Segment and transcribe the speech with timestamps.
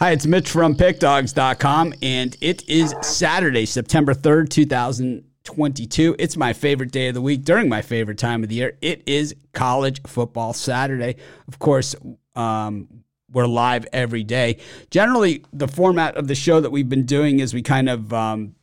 [0.00, 6.16] Hi, it's Mitch from PickDogs.com, and it is Saturday, September 3rd, 2022.
[6.18, 8.78] It's my favorite day of the week during my favorite time of the year.
[8.80, 11.16] It is College Football Saturday.
[11.48, 11.94] Of course,
[12.34, 12.88] um,
[13.30, 14.56] we're live every day.
[14.90, 18.54] Generally, the format of the show that we've been doing is we kind of, um,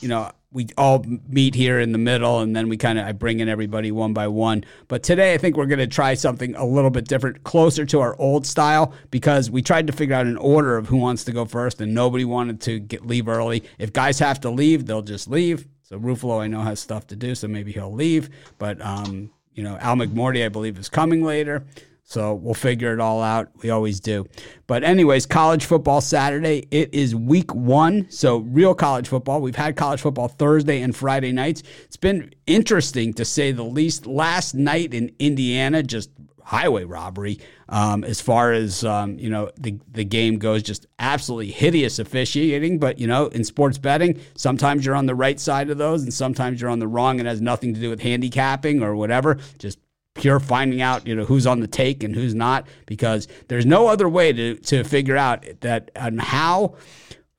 [0.00, 3.12] you know, we all meet here in the middle and then we kind of I
[3.12, 4.64] bring in everybody one by one.
[4.88, 8.00] But today I think we're going to try something a little bit different, closer to
[8.00, 11.32] our old style because we tried to figure out an order of who wants to
[11.32, 13.64] go first and nobody wanted to get leave early.
[13.78, 15.66] If guys have to leave, they'll just leave.
[15.82, 19.62] So Ruffalo I know has stuff to do, so maybe he'll leave, but um, you
[19.62, 21.64] know, Al McMorty I believe is coming later.
[22.12, 23.48] So we'll figure it all out.
[23.62, 24.26] We always do.
[24.66, 26.68] But, anyways, college football Saturday.
[26.70, 28.06] It is week one.
[28.10, 29.40] So, real college football.
[29.40, 31.62] We've had college football Thursday and Friday nights.
[31.84, 34.06] It's been interesting to say the least.
[34.06, 36.10] Last night in Indiana, just
[36.44, 37.38] highway robbery
[37.70, 40.62] um, as far as um, you know the the game goes.
[40.62, 42.78] Just absolutely hideous officiating.
[42.78, 46.12] But you know, in sports betting, sometimes you're on the right side of those, and
[46.12, 49.38] sometimes you're on the wrong, and has nothing to do with handicapping or whatever.
[49.56, 49.78] Just
[50.14, 53.86] pure finding out you know who's on the take and who's not because there's no
[53.86, 56.74] other way to to figure out that and how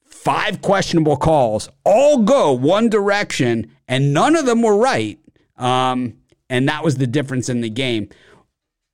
[0.05, 5.19] five questionable calls all go one direction and none of them were right
[5.57, 6.15] um,
[6.49, 8.09] and that was the difference in the game.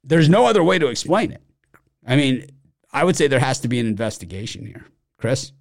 [0.04, 1.42] There's no other way to explain it.
[2.06, 2.46] I mean
[2.92, 4.86] i would say there has to be an investigation here.
[5.18, 5.52] Chris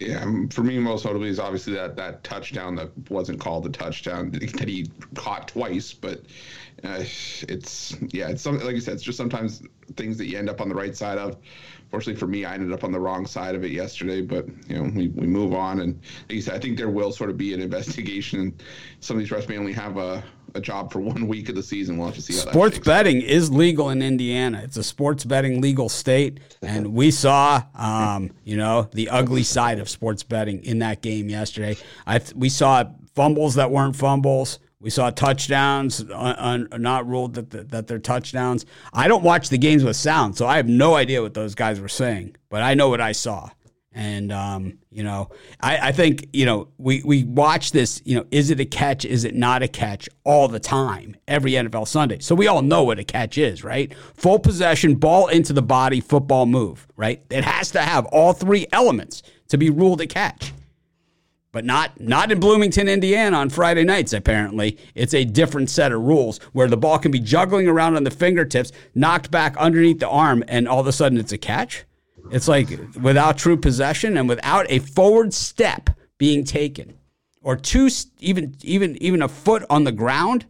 [0.00, 3.68] yeah, um, for me, most notably is obviously that that touchdown that wasn't called a
[3.68, 5.92] touchdown that he caught twice.
[5.92, 6.22] But
[6.82, 7.04] uh,
[7.48, 8.94] it's yeah, it's something like you said.
[8.94, 9.62] It's just sometimes
[9.96, 11.36] things that you end up on the right side of.
[11.90, 14.22] Fortunately for me, I ended up on the wrong side of it yesterday.
[14.22, 17.12] But you know, we, we move on, and like you said, I think there will
[17.12, 18.54] sort of be an investigation.
[19.00, 21.62] Some of these refs may only have a a job for one week of the
[21.62, 21.96] season.
[21.96, 24.60] We'll have to see how sports betting is legal in Indiana.
[24.64, 29.78] It's a sports betting legal state, and we saw, um, you know, the ugly side
[29.78, 31.76] of sports betting in that game yesterday.
[32.06, 32.84] I we saw
[33.14, 34.58] fumbles that weren't fumbles.
[34.80, 38.64] We saw touchdowns un, un, not ruled that the, that they're touchdowns.
[38.94, 41.80] I don't watch the games with sound, so I have no idea what those guys
[41.80, 43.50] were saying, but I know what I saw.
[43.92, 45.30] And um, you know,
[45.60, 48.00] I, I think you know we we watch this.
[48.04, 49.04] You know, is it a catch?
[49.04, 50.08] Is it not a catch?
[50.22, 52.20] All the time, every NFL Sunday.
[52.20, 53.92] So we all know what a catch is, right?
[54.14, 57.20] Full possession, ball into the body, football move, right?
[57.30, 60.52] It has to have all three elements to be ruled a catch.
[61.52, 64.78] But not not in Bloomington, Indiana on Friday nights, apparently.
[64.94, 68.10] It's a different set of rules where the ball can be juggling around on the
[68.12, 71.84] fingertips, knocked back underneath the arm, and all of a sudden it's a catch.
[72.30, 72.68] It's like
[73.00, 76.94] without true possession and without a forward step being taken,
[77.42, 77.88] or two,
[78.20, 80.46] even even even a foot on the ground,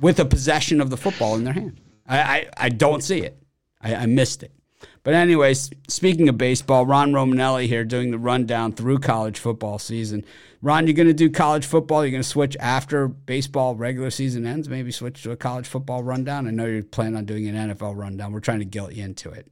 [0.00, 1.80] with a possession of the football in their hand.
[2.06, 3.38] I I, I don't see it.
[3.80, 4.52] I, I missed it.
[5.02, 10.24] But anyways, speaking of baseball, Ron Romanelli here doing the rundown through college football season.
[10.60, 12.04] Ron, you're going to do college football.
[12.04, 14.68] You're going to switch after baseball regular season ends.
[14.68, 16.46] Maybe switch to a college football rundown.
[16.46, 18.32] I know you're planning on doing an NFL rundown.
[18.32, 19.50] We're trying to guilt you into it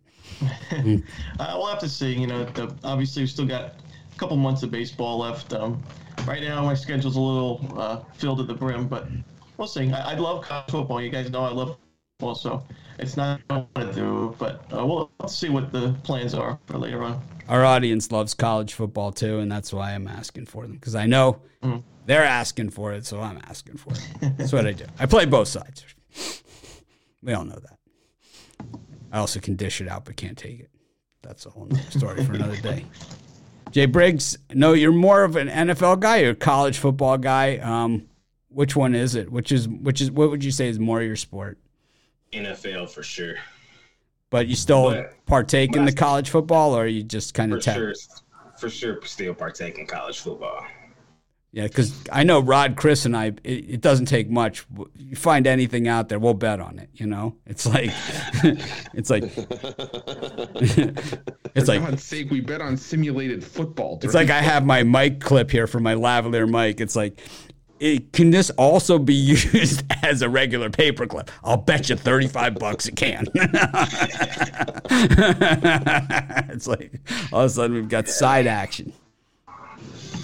[0.70, 1.02] mm.
[1.38, 2.12] uh, we'll have to see.
[2.12, 5.52] You know, the, obviously we've still got a couple months of baseball left.
[5.52, 5.82] Um,
[6.26, 9.06] right now, my schedule's a little uh, filled at the brim, but
[9.56, 9.90] we'll see.
[9.92, 11.02] I, I, love college football.
[11.02, 11.76] You guys know I love
[12.18, 12.64] football, so
[12.98, 16.58] it's not what I want to do, but uh, we'll see what the plans are
[16.66, 17.22] for later on.
[17.48, 21.06] Our audience loves college football too, and that's why I'm asking for them because I
[21.06, 21.82] know mm.
[22.06, 24.36] they're asking for it, so I'm asking for it.
[24.36, 24.84] that's what I do.
[24.98, 25.84] I play both sides.
[27.22, 27.78] We all know that.
[29.16, 30.68] I also can dish it out, but can't take it.
[31.22, 32.84] That's a whole other story for another day.
[33.70, 37.56] Jay Briggs, no, you're more of an NFL guy or college football guy.
[37.56, 38.10] Um,
[38.50, 39.32] which one is it?
[39.32, 41.56] Which is which is what would you say is more your sport?
[42.34, 43.36] NFL for sure.
[44.28, 47.72] But you still but, partake in the college football, or you just kind of for
[47.72, 47.94] sure,
[48.58, 50.62] for sure, still partake in college football.
[51.56, 53.28] Yeah, because I know Rod, Chris, and I.
[53.42, 54.66] It, it, doesn't take much.
[54.94, 56.90] You find anything out there, we'll bet on it.
[56.92, 57.88] You know, it's like,
[58.92, 59.22] it's like,
[61.54, 61.80] it's like.
[61.80, 63.98] God's sake, we bet on simulated football.
[64.02, 66.78] It's like I have my mic clip here for my lavalier mic.
[66.82, 67.22] It's like,
[67.80, 69.14] it, can this also be
[69.54, 71.30] used as a regular paperclip?
[71.42, 73.28] I'll bet you 35 bucks it can.
[76.50, 77.00] it's like
[77.32, 78.92] all of a sudden we've got side action.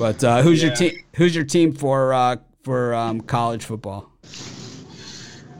[0.02, 0.66] But uh, who's yeah.
[0.66, 1.04] your team?
[1.14, 2.34] Who's your team for uh,
[2.64, 4.10] for um, college football?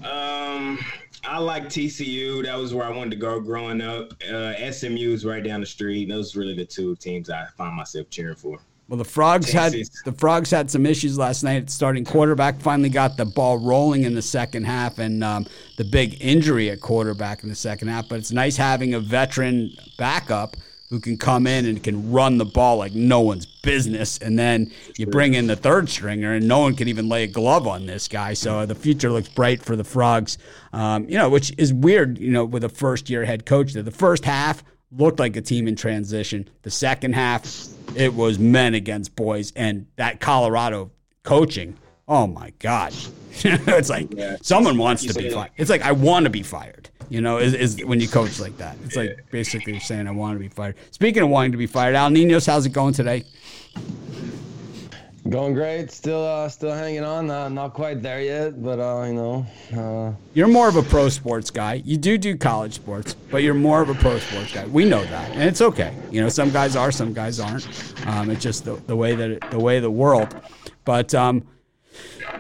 [0.03, 0.85] Um,
[1.23, 2.43] I like TCU.
[2.43, 4.21] That was where I wanted to go growing up.
[4.25, 6.09] Uh, SMU is right down the street.
[6.09, 8.59] Those are really the two teams I find myself cheering for.
[8.89, 10.01] Well, the frogs Texas.
[10.05, 11.71] had the frogs had some issues last night.
[11.71, 15.47] Starting quarterback finally got the ball rolling in the second half, and um,
[15.77, 18.09] the big injury at quarterback in the second half.
[18.09, 20.57] But it's nice having a veteran backup
[20.93, 24.19] who can come in and can run the ball like no one's business.
[24.19, 27.27] And then you bring in the third stringer, and no one can even lay a
[27.27, 28.35] glove on this guy.
[28.35, 30.37] So the future looks bright for the Frogs,
[30.75, 33.73] um, you know, which is weird, you know, with a first year head coach.
[33.73, 34.63] The first half
[34.95, 36.51] looked like a team in transition.
[36.61, 37.47] The second half,
[37.97, 39.51] it was men against boys.
[39.57, 40.91] And that Colorado
[41.23, 42.93] coaching, oh my God.
[43.33, 44.37] it's like yeah.
[44.43, 45.53] someone wants to be fired.
[45.57, 46.91] It's like, I want to be fired.
[47.13, 48.75] You know, is, is when you coach like that.
[48.87, 50.77] It's like basically you're saying I want to be fired.
[50.93, 53.25] Speaking of wanting to be fired, Al Ninos, how's it going today?
[55.29, 55.91] Going great.
[55.91, 57.31] Still, uh, still hanging on.
[57.31, 59.47] Uh, not quite there yet, but uh, you know.
[59.77, 61.83] Uh, you're more of a pro sports guy.
[61.85, 64.65] You do do college sports, but you're more of a pro sports guy.
[64.65, 65.95] We know that, and it's okay.
[66.11, 67.69] You know, some guys are, some guys aren't.
[68.07, 70.35] Um, it's just the, the way that it, the way the world.
[70.87, 71.47] But um,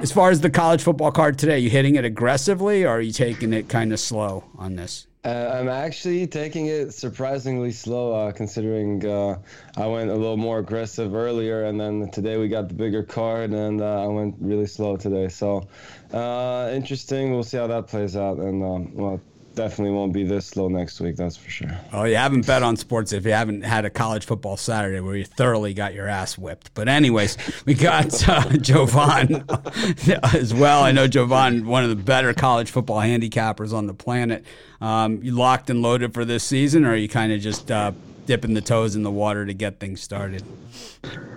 [0.03, 3.13] as far as the college football card today, you hitting it aggressively, or are you
[3.13, 5.07] taking it kind of slow on this?
[5.25, 9.39] Uh, I'm actually taking it surprisingly slow, uh, considering uh,
[9.77, 13.53] I went a little more aggressive earlier, and then today we got the bigger card,
[13.53, 15.29] and uh, I went really slow today.
[15.29, 15.69] So
[16.13, 17.33] uh, interesting.
[17.33, 19.21] We'll see how that plays out, and um, well,
[19.55, 21.17] definitely won't be this slow next week.
[21.17, 21.71] That's for sure.
[21.93, 25.17] Oh, you haven't bet on sports if you haven't had a college football Saturday where
[25.17, 26.75] you thoroughly got your ass whipped.
[26.75, 29.45] But anyways, we got uh, Jovan
[30.35, 30.83] as well.
[30.83, 34.45] I know Jovan, one of the better college football handicappers on the planet.
[34.81, 37.93] Um, you locked and loaded for this season, or are you kind of just uh,
[38.27, 40.43] dipping the toes in the water to get things started?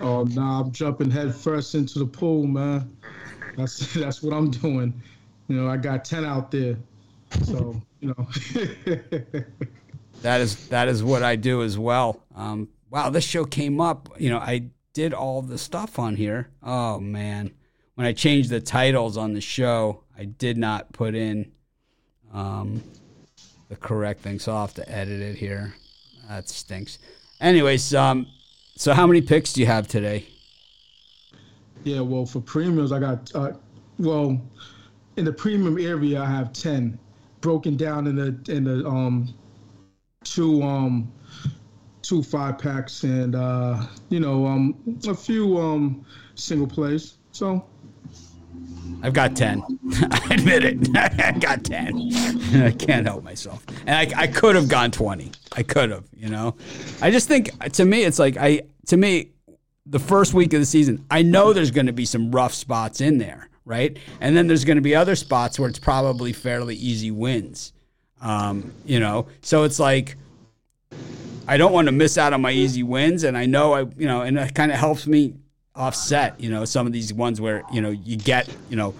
[0.00, 2.96] Oh no, nah, I'm jumping head first into the pool, man.
[3.56, 4.92] That's that's what I'm doing.
[5.48, 6.76] You know, I got ten out there,
[7.44, 9.42] so you know.
[10.22, 12.22] that is that is what I do as well.
[12.34, 14.08] Um, wow, this show came up.
[14.18, 16.48] You know, I did all the stuff on here.
[16.62, 17.52] Oh man,
[17.94, 21.52] when I changed the titles on the show, I did not put in
[22.32, 22.82] um,
[23.68, 25.74] the correct thing, so I'll have to edit it here.
[26.28, 26.98] That stinks.
[27.40, 28.26] Anyways, um,
[28.76, 30.26] so how many picks do you have today?
[31.84, 33.52] Yeah, well, for premiums, I got uh,
[33.98, 34.40] well
[35.16, 36.98] in the premium area, I have ten
[37.46, 39.32] broken down in the in the um
[40.24, 41.12] two um
[42.02, 44.74] two five packs and uh you know um
[45.06, 46.04] a few um
[46.34, 47.18] single plays.
[47.30, 47.64] So
[49.00, 49.62] I've got 10.
[50.10, 50.96] I admit it.
[50.96, 52.10] I got 10.
[52.64, 53.64] I can't help myself.
[53.86, 55.30] And I, I could have gone 20.
[55.52, 56.56] I could have, you know?
[57.00, 59.32] I just think, to me, it's like, I, to me,
[59.84, 63.00] the first week of the season, I know there's going to be some rough spots
[63.00, 63.98] in there right?
[64.20, 67.74] And then there's going to be other spots where it's probably fairly easy wins.
[68.22, 70.16] Um, you know, so it's like
[71.46, 74.06] I don't want to miss out on my easy wins, and I know I, you
[74.06, 75.34] know, and it kind of helps me
[75.74, 78.92] offset, you know, some of these ones where you know you get, you know,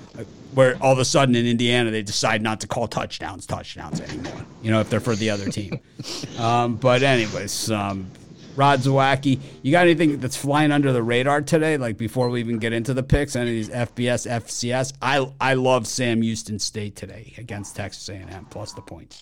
[0.53, 4.45] where all of a sudden in Indiana they decide not to call touchdowns touchdowns anymore,
[4.63, 5.81] you know, if they're for the other team.
[6.39, 8.11] um, but anyways, um,
[8.57, 11.77] Rod Zawacki, you got anything that's flying under the radar today?
[11.77, 14.95] Like before we even get into the picks, any of these FBS, FCS?
[15.03, 19.21] I I love Sam Houston State today against Texas A&M plus the points.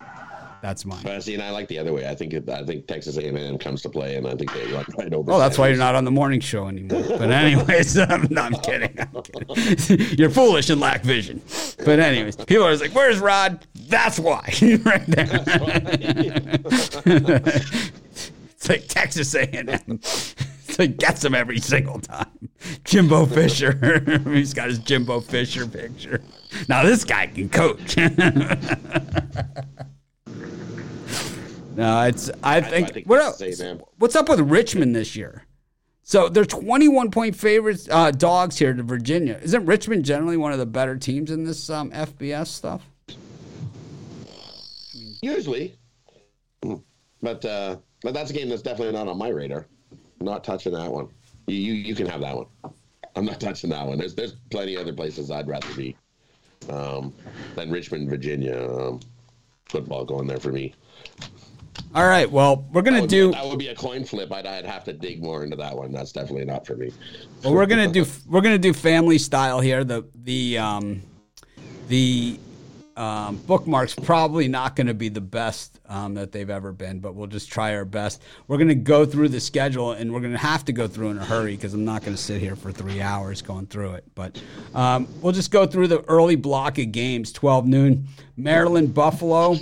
[0.62, 1.02] That's mine.
[1.02, 2.08] But see, and I like the other way.
[2.08, 5.12] I think I think Texas A&M comes to play, and I think they like right
[5.12, 5.32] over.
[5.32, 7.04] Oh, that's why you're not on the morning show anymore.
[7.06, 8.96] But anyways, I'm, no, I'm kidding.
[8.98, 10.18] I'm kidding.
[10.18, 11.42] you're foolish and lack vision.
[11.84, 14.52] But anyways, people are like, "Where's Rod?" That's why.
[14.84, 15.26] right there.
[15.26, 17.90] That's why.
[18.64, 20.00] It's like Texas A&M.
[20.02, 22.48] So he gets them every single time.
[22.84, 24.22] Jimbo Fisher.
[24.32, 26.22] He's got his Jimbo Fisher picture.
[26.66, 27.96] Now this guy can coach.
[27.98, 28.06] no,
[32.04, 32.30] it's.
[32.42, 32.88] I think.
[32.88, 33.42] I think what else,
[33.98, 35.44] what's up with Richmond this year?
[36.02, 39.38] So they're 21 point favorites, uh, dogs here to Virginia.
[39.42, 42.82] Isn't Richmond generally one of the better teams in this um, FBS stuff?
[45.20, 45.74] Usually,
[47.20, 49.66] but uh, but that's a game that's definitely not on my radar.
[50.20, 51.08] not touching that one.
[51.46, 52.46] You, you you can have that one.
[53.16, 53.98] I'm not touching that one.
[53.98, 55.96] There's there's plenty other places I'd rather be
[56.70, 57.12] um,
[57.56, 58.70] than Richmond, Virginia.
[58.70, 59.00] Um,
[59.66, 60.74] football going there for me.
[61.94, 62.30] All right.
[62.30, 63.32] Well, we're gonna that do.
[63.32, 64.32] That would be a coin flip.
[64.32, 65.90] I'd, I'd have to dig more into that one.
[65.90, 66.92] That's definitely not for me.
[67.42, 69.82] Well, we're gonna do we're gonna do family style here.
[69.82, 71.02] The the um,
[71.88, 72.38] the
[72.96, 77.14] um, bookmarks probably not going to be the best um, that they've ever been, but
[77.14, 78.22] we'll just try our best.
[78.46, 81.10] We're going to go through the schedule, and we're going to have to go through
[81.10, 83.94] in a hurry because I'm not going to sit here for three hours going through
[83.94, 84.04] it.
[84.14, 84.40] But
[84.74, 89.56] um, we'll just go through the early block of games 12 noon, Maryland, Buffalo,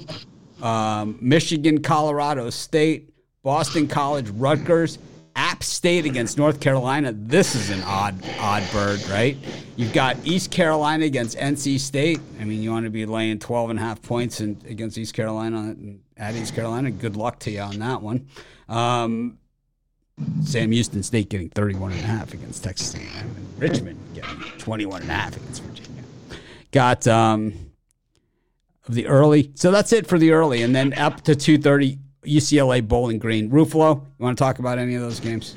[0.61, 3.11] um, Michigan, Colorado State,
[3.43, 4.99] Boston College, Rutgers,
[5.37, 7.13] App State against North Carolina.
[7.13, 9.37] This is an odd, odd bird, right?
[9.77, 12.21] You've got East Carolina against NC State.
[12.41, 15.15] I mean, you want to be laying 12 and a half points in, against East
[15.15, 15.75] Carolina.
[16.17, 16.91] at East Carolina.
[16.91, 18.29] Good luck to you on that one.
[18.69, 19.39] Um,
[20.45, 25.03] Sam Houston State getting 31 and a half against Texas A&M and Richmond getting 21
[25.03, 26.03] and a half against Virginia.
[26.71, 27.55] Got um,
[28.89, 29.53] the early.
[29.55, 33.51] So that's it for the early and then up to 2:30 UCLA Bowling Green.
[33.51, 35.55] Ruffalo, you want to talk about any of those games?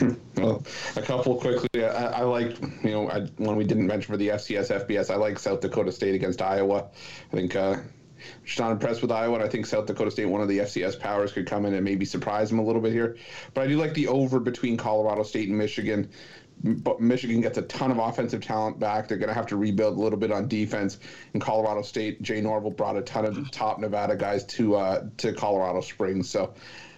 [0.36, 0.62] well,
[0.96, 1.84] a couple quickly.
[1.84, 5.10] I, I like, you know, I, one we didn't mention for the FCS FBS.
[5.10, 6.88] I like South Dakota State against Iowa.
[7.32, 7.76] I think uh,
[8.44, 9.36] just not impressed with Iowa.
[9.36, 11.84] And I think South Dakota State, one of the FCS powers, could come in and
[11.84, 13.16] maybe surprise them a little bit here.
[13.54, 16.10] But I do like the over between Colorado State and Michigan.
[16.64, 19.06] But Michigan gets a ton of offensive talent back.
[19.06, 20.98] They're going to have to rebuild a little bit on defense.
[21.34, 25.32] In Colorado State, Jay Norvell brought a ton of top Nevada guys to uh, to
[25.32, 26.28] Colorado Springs.
[26.28, 26.54] So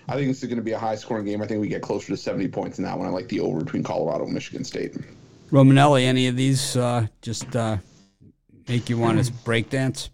[0.08, 1.42] I think this is going to be a high scoring game.
[1.42, 3.06] I think we get closer to 70 points in that one.
[3.06, 4.96] I like the over between Colorado and Michigan State.
[5.50, 7.76] Romanelli, any of these uh, just uh,
[8.68, 10.08] make you want to breakdance?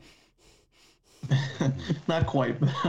[2.08, 2.56] Not quite.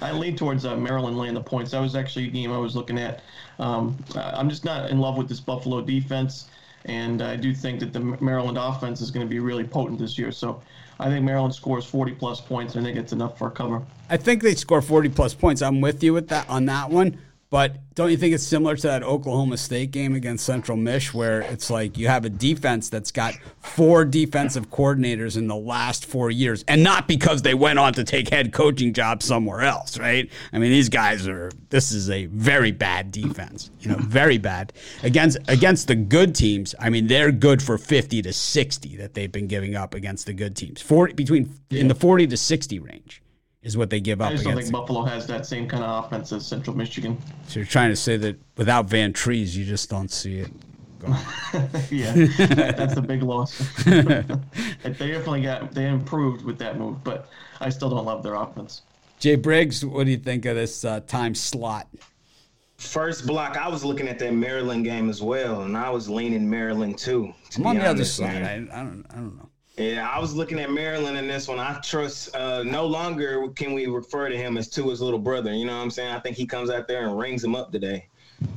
[0.00, 1.70] I lean towards uh, Maryland laying the points.
[1.70, 3.22] That was actually a game I was looking at.
[3.58, 6.48] Um, I'm just not in love with this Buffalo defense,
[6.84, 10.18] and I do think that the Maryland offense is going to be really potent this
[10.18, 10.32] year.
[10.32, 10.62] So
[10.98, 12.76] I think Maryland scores 40 plus points.
[12.76, 13.82] I think it's enough for a cover.
[14.10, 15.62] I think they score 40 plus points.
[15.62, 17.18] I'm with you with that on that one.
[17.52, 21.42] But don't you think it's similar to that Oklahoma State game against Central Mish, where
[21.42, 26.30] it's like you have a defense that's got four defensive coordinators in the last four
[26.30, 30.30] years, and not because they went on to take head coaching jobs somewhere else, right?
[30.50, 31.50] I mean, these guys are.
[31.68, 36.74] This is a very bad defense, you know, very bad against against the good teams.
[36.80, 40.32] I mean, they're good for fifty to sixty that they've been giving up against the
[40.32, 43.21] good teams, forty between in the forty to sixty range
[43.62, 44.30] is what they give up.
[44.30, 47.16] I just don't think Buffalo has that same kind of offense as Central Michigan.
[47.46, 50.50] So you're trying to say that without Van Trees, you just don't see it.
[51.90, 52.12] yeah,
[52.76, 53.58] that's a big loss.
[53.84, 54.22] they
[54.84, 57.28] definitely got they improved with that move, but
[57.60, 58.82] I still don't love their offense.
[59.18, 61.88] Jay Briggs, what do you think of this uh, time slot?
[62.76, 66.48] First block, I was looking at that Maryland game as well, and I was leaning
[66.48, 67.32] Maryland too.
[67.56, 68.42] I'm on the other side.
[68.42, 69.04] I, I, don't.
[69.10, 69.48] I don't know.
[69.76, 71.58] Yeah, I was looking at Maryland in this one.
[71.58, 75.54] I trust uh, no longer can we refer to him as Tua's little brother.
[75.54, 76.14] You know what I'm saying?
[76.14, 78.08] I think he comes out there and rings him up today.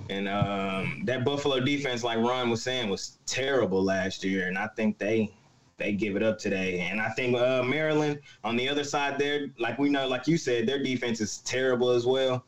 [0.09, 4.67] And um, that Buffalo defense, like Ron was saying, was terrible last year, and I
[4.75, 5.31] think they
[5.77, 6.81] they give it up today.
[6.81, 10.37] And I think uh, Maryland on the other side there, like we know, like you
[10.37, 12.45] said, their defense is terrible as well.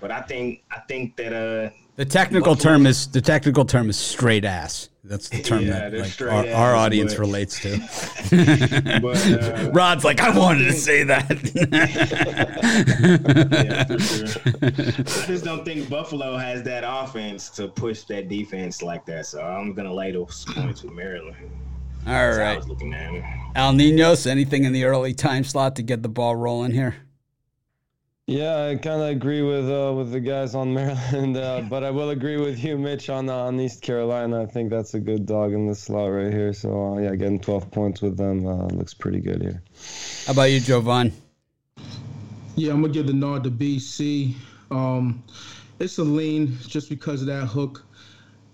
[0.00, 3.90] But I think I think that uh, the technical Buffalo, term is the technical term
[3.90, 4.88] is straight ass.
[5.04, 7.78] That's the term yeah, that like, our, our, audience relates to.
[9.02, 11.28] but, uh, Rod's like, I wanted to say that.
[13.62, 15.22] yeah, sure.
[15.22, 19.26] I just don't think Buffalo has that offense to push that defense like that.
[19.26, 21.50] So I'm gonna lay those points with Maryland.
[22.06, 22.52] All That's right.
[22.54, 23.24] I was looking at it.
[23.54, 26.96] Al Ninos, anything in the early time slot to get the ball rolling here?
[28.28, 31.90] Yeah, I kind of agree with uh, with the guys on Maryland, uh, but I
[31.90, 34.42] will agree with you, Mitch, on uh, on East Carolina.
[34.42, 36.52] I think that's a good dog in the slot right here.
[36.52, 39.62] So uh, yeah, getting 12 points with them uh, looks pretty good here.
[40.26, 41.12] How about you, Jovan?
[42.54, 44.36] Yeah, I'm gonna give the nod to BC.
[44.70, 45.24] Um,
[45.80, 47.84] it's a lean just because of that hook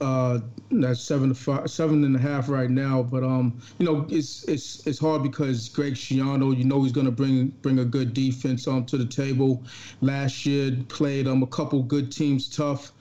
[0.00, 0.38] uh,
[0.70, 3.02] that's seven to five, seven and a half right now.
[3.02, 7.06] But um, you know, it's it's it's hard because Greg Schiano, you know, he's going
[7.06, 9.62] to bring bring a good defense um to the table.
[10.00, 12.92] Last year played um a couple good teams tough.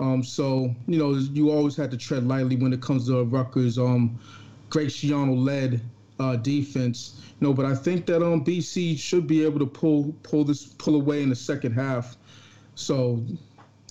[0.00, 3.78] Um, so you know, you always have to tread lightly when it comes to Rutgers.
[3.78, 4.18] Um,
[4.70, 5.80] Greg Schiano led
[6.20, 7.20] uh, defense.
[7.40, 10.66] You know, but I think that um BC should be able to pull pull this
[10.78, 12.16] pull away in the second half.
[12.76, 13.24] So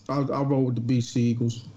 [0.08, 1.68] I'll, I'll roll with the BC Eagles.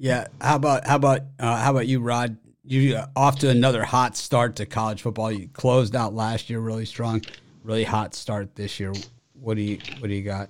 [0.00, 0.28] Yeah.
[0.40, 2.38] How about how about uh, how about you, Rod?
[2.64, 5.30] You uh, off to another hot start to college football.
[5.30, 7.22] You closed out last year really strong,
[7.62, 8.94] really hot start this year.
[9.34, 10.48] What do you what do you got?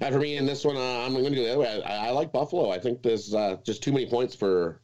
[0.00, 1.82] For me in this one, uh, I'm going to go the other way.
[1.82, 2.70] I, I like Buffalo.
[2.70, 4.80] I think there's uh, just too many points for.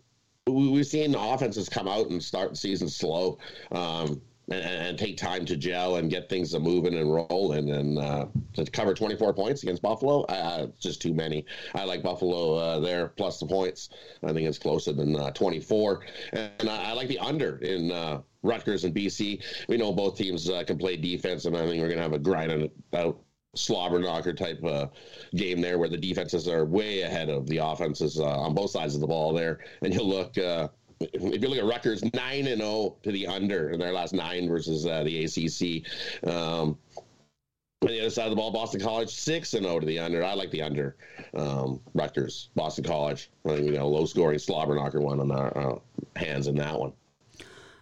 [0.46, 3.38] We, we've seen offenses come out and start the season slow.
[3.72, 7.70] Um, and, and, take time to gel and get things moving and rolling.
[7.70, 11.44] And uh, to cover 24 points against Buffalo, uh, just too many.
[11.74, 13.90] I like Buffalo uh, there plus the points.
[14.24, 16.00] I think it's closer than uh, 24.
[16.32, 19.42] And I, I, like the under in uh, Rutgers and BC.
[19.68, 22.12] We know both teams uh, can play defense, and I think we're going to have
[22.12, 23.20] a grind out
[23.54, 24.86] slobber knocker type uh,
[25.34, 28.94] game there where the defenses are way ahead of the offenses uh, on both sides
[28.94, 29.58] of the ball there.
[29.82, 30.68] And you'll look, uh,
[31.00, 34.12] if you look at Rutgers, nine and zero oh to the under in their last
[34.14, 36.28] nine versus uh, the ACC.
[36.28, 36.78] Um,
[37.82, 39.98] on the other side of the ball, Boston College six and zero oh to the
[39.98, 40.24] under.
[40.24, 40.96] I like the under.
[41.34, 43.30] Um, Rutgers, Boston College.
[43.46, 45.78] I think we got a low scoring slobber knocker one on our uh,
[46.16, 46.92] hands in that one.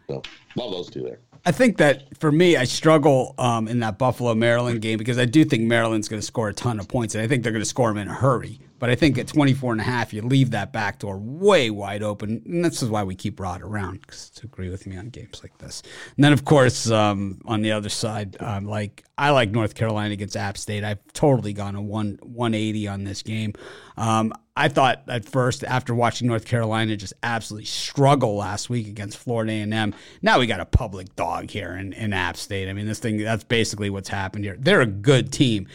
[0.08, 0.22] So
[0.54, 1.18] love those two there.
[1.44, 5.24] I think that for me, I struggle um, in that Buffalo Maryland game because I
[5.24, 7.62] do think Maryland's going to score a ton of points, and I think they're going
[7.62, 8.60] to score them in a hurry.
[8.78, 12.02] But I think at 24 and a half, you leave that back door way wide
[12.02, 12.42] open.
[12.44, 15.40] And this is why we keep Rod around, because to agree with me on games
[15.42, 15.82] like this.
[16.16, 20.12] And then, of course, um, on the other side, um, like I like North Carolina
[20.12, 20.84] against App State.
[20.84, 23.54] I've totally gone a one 180 on this game.
[23.96, 29.18] Um, I thought at first, after watching North Carolina just absolutely struggle last week against
[29.18, 32.68] Florida A&M, now we got a public dog here in, in App State.
[32.68, 34.56] I mean, this thing, that's basically what's happened here.
[34.58, 35.68] They're a good team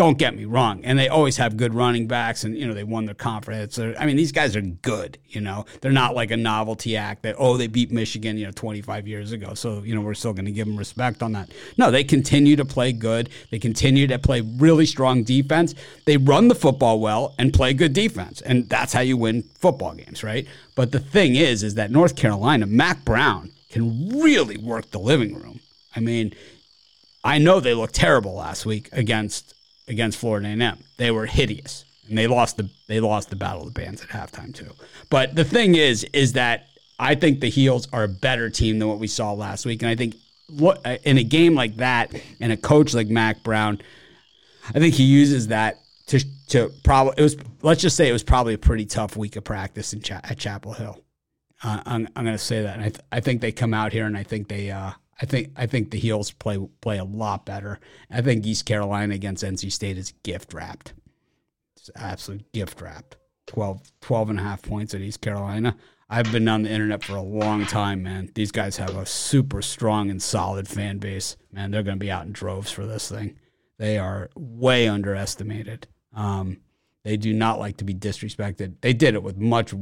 [0.00, 0.82] don't get me wrong.
[0.82, 3.78] And they always have good running backs, and you know they won their conference.
[3.78, 5.18] I mean, these guys are good.
[5.28, 8.52] You know, they're not like a novelty act that oh they beat Michigan, you know,
[8.52, 9.52] 25 years ago.
[9.52, 11.50] So you know we're still going to give them respect on that.
[11.76, 13.28] No, they continue to play good.
[13.50, 15.74] They continue to play really strong defense.
[16.06, 19.92] They run the football well and play good defense, and that's how you win football
[19.92, 20.46] games, right?
[20.76, 25.34] But the thing is, is that North Carolina, Mack Brown can really work the living
[25.34, 25.60] room.
[25.94, 26.32] I mean,
[27.22, 29.52] I know they looked terrible last week against
[29.90, 30.78] against Florida A&M.
[30.96, 34.08] They were hideous, and they lost the they lost the battle of the bands at
[34.08, 34.70] halftime too.
[35.10, 36.68] But the thing is, is that
[36.98, 39.90] I think the Heels are a better team than what we saw last week, and
[39.90, 40.14] I think
[40.48, 43.80] what in a game like that, and a coach like Mack Brown,
[44.68, 48.22] I think he uses that to to probably it was let's just say it was
[48.22, 51.00] probably a pretty tough week of practice in at Chapel Hill.
[51.62, 53.92] Uh, I'm, I'm going to say that, and I, th- I think they come out
[53.92, 57.04] here and I think they uh, I think I think the Heels play play a
[57.04, 57.78] lot better.
[58.10, 60.94] I think East Carolina against NC State is gift wrapped.
[61.76, 63.16] It's absolute gift wrapped.
[63.46, 65.76] 12, 12 and a half points at East Carolina.
[66.08, 68.30] I've been on the internet for a long time, man.
[68.34, 71.36] These guys have a super strong and solid fan base.
[71.52, 73.38] Man, they're going to be out in droves for this thing.
[73.78, 75.88] They are way underestimated.
[76.14, 76.58] Um,
[77.04, 78.74] they do not like to be disrespected.
[78.80, 79.72] They did it with much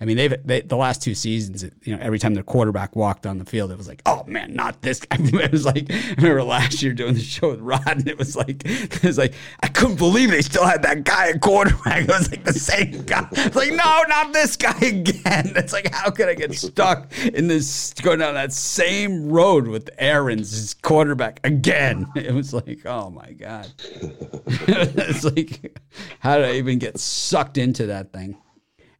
[0.00, 1.64] I mean, they've they, the last two seasons.
[1.82, 4.54] You know, every time their quarterback walked on the field, it was like, oh man,
[4.54, 5.16] not this guy.
[5.44, 8.34] It was like I remember last year doing the show with Rod, and it was
[8.34, 12.04] like it was like I couldn't believe they still had that guy at quarterback.
[12.04, 13.28] It was like the same guy.
[13.32, 15.52] It's like no, not this guy again.
[15.64, 19.90] It's like how could I get stuck in this going down that same road with
[19.98, 22.06] Aaron's quarterback again?
[22.24, 23.70] It was like oh my god.
[23.82, 25.78] it's like
[26.20, 28.36] how did I even get sucked into that thing?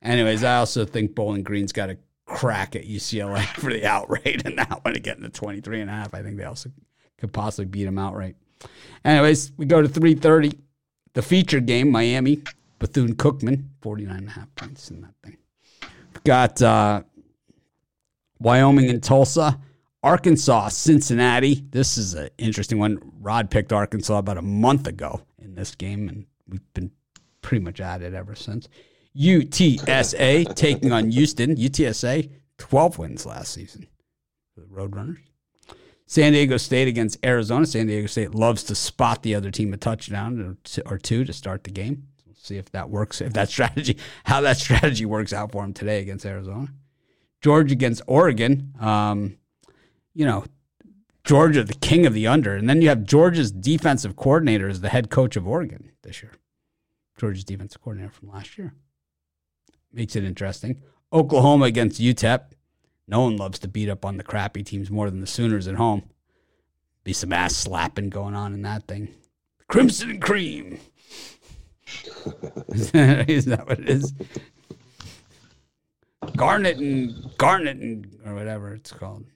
[0.03, 4.59] Anyways, I also think Bowling Green's got a crack at UCLA for the outright and
[4.59, 6.15] that one to get in the 23 and a half.
[6.15, 6.71] I think they also
[7.19, 8.37] could possibly beat them outright.
[9.05, 10.59] Anyways, we go to 330.
[11.15, 12.43] The feature game, Miami,
[12.79, 15.39] Bethune Cookman, 49 and a half points in that thing.
[16.13, 17.03] We've got uh,
[18.41, 19.61] Wyoming and Tulsa.
[20.03, 21.65] Arkansas, Cincinnati.
[21.71, 22.99] This is an interesting one.
[23.21, 26.91] Rod picked Arkansas about a month ago in this game, and we've been
[27.45, 28.69] pretty much at it ever since.
[29.17, 31.55] UTSA taking on Houston.
[31.55, 33.87] UTSA, 12 wins last season
[34.57, 35.19] the Roadrunners.
[36.07, 37.67] San Diego State against Arizona.
[37.67, 41.65] San Diego State loves to spot the other team a touchdown or two to start
[41.65, 42.09] the game.
[42.27, 45.73] We'll see if that works, if that strategy, how that strategy works out for them
[45.73, 46.69] today against Arizona.
[47.41, 48.73] Georgia against Oregon.
[48.81, 49.39] Um,
[50.15, 50.45] you know,
[51.25, 52.55] Georgia, the king of the under.
[52.55, 56.33] And then you have Georgia's defensive coordinator as the head coach of Oregon this year.
[57.17, 58.75] Georgia's defensive coordinator from last year
[59.93, 60.83] makes it interesting.
[61.13, 62.53] Oklahoma against UTEP.
[63.07, 65.77] No one loves to beat up on the crappy teams more than the Sooners at
[65.77, 66.09] home.
[67.05, 69.15] Be some ass slapping going on in that thing.
[69.69, 70.81] Crimson and cream.
[72.69, 74.15] is that what it is?
[76.37, 79.27] Garnet and Garnet and or whatever it's called.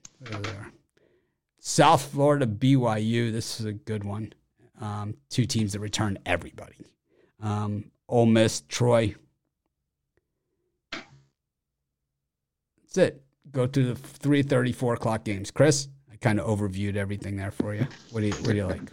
[1.59, 3.31] South Florida BYU.
[3.31, 4.33] This is a good one.
[4.81, 6.75] Um, two teams that return everybody.
[7.41, 9.15] Um, Ole Miss, Troy.
[10.91, 13.21] That's it.
[13.51, 15.51] Go to the 3:30, 4 o'clock games.
[15.51, 17.87] Chris, I kind of overviewed everything there for you.
[18.11, 18.91] What do you What do you like?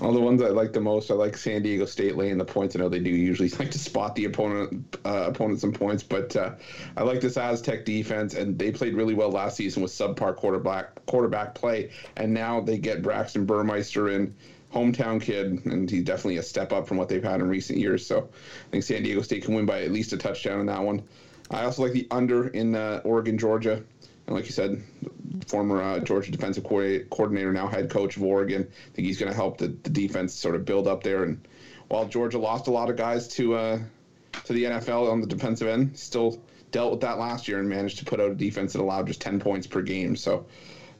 [0.00, 2.76] Well, the ones I like the most, I like San Diego State laying the points.
[2.76, 6.34] I know they do usually like to spot the opponent uh, opponent some points, but
[6.36, 6.54] uh,
[6.96, 11.04] I like this Aztec defense, and they played really well last season with subpar quarterback
[11.06, 14.34] quarterback play, and now they get Braxton Burmeister in
[14.72, 18.06] hometown kid, and he's definitely a step up from what they've had in recent years.
[18.06, 18.28] So
[18.66, 21.02] I think San Diego State can win by at least a touchdown in that one.
[21.50, 23.82] I also like the under in uh, Oregon, Georgia.
[24.26, 24.82] And like you said,
[25.46, 28.62] former uh, Georgia defensive coordinator, now head coach of Oregon.
[28.62, 31.22] I think he's going to help the, the defense sort of build up there.
[31.22, 31.46] And
[31.88, 33.78] while Georgia lost a lot of guys to uh,
[34.44, 37.98] to the NFL on the defensive end, still dealt with that last year and managed
[37.98, 40.16] to put out a defense that allowed just 10 points per game.
[40.16, 40.46] So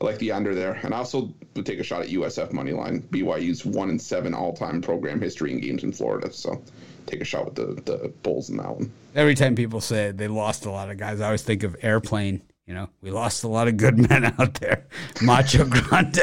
[0.00, 0.74] I like the under there.
[0.82, 3.02] And I also would take a shot at USF money line.
[3.10, 6.32] BYU's one and seven all time program history in games in Florida.
[6.32, 6.62] So
[7.06, 8.92] take a shot with the, the Bulls in that one.
[9.14, 12.42] Every time people say they lost a lot of guys, I always think of Airplane
[12.66, 14.86] You know, we lost a lot of good men out there.
[15.22, 16.18] Macho Grande.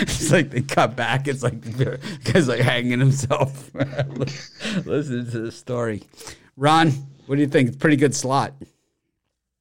[0.00, 1.28] it's like they cut back.
[1.28, 3.70] It's like the guy's like hanging himself.
[4.86, 6.04] Listen to the story.
[6.56, 6.90] Ron,
[7.26, 7.78] what do you think?
[7.78, 8.54] Pretty good slot.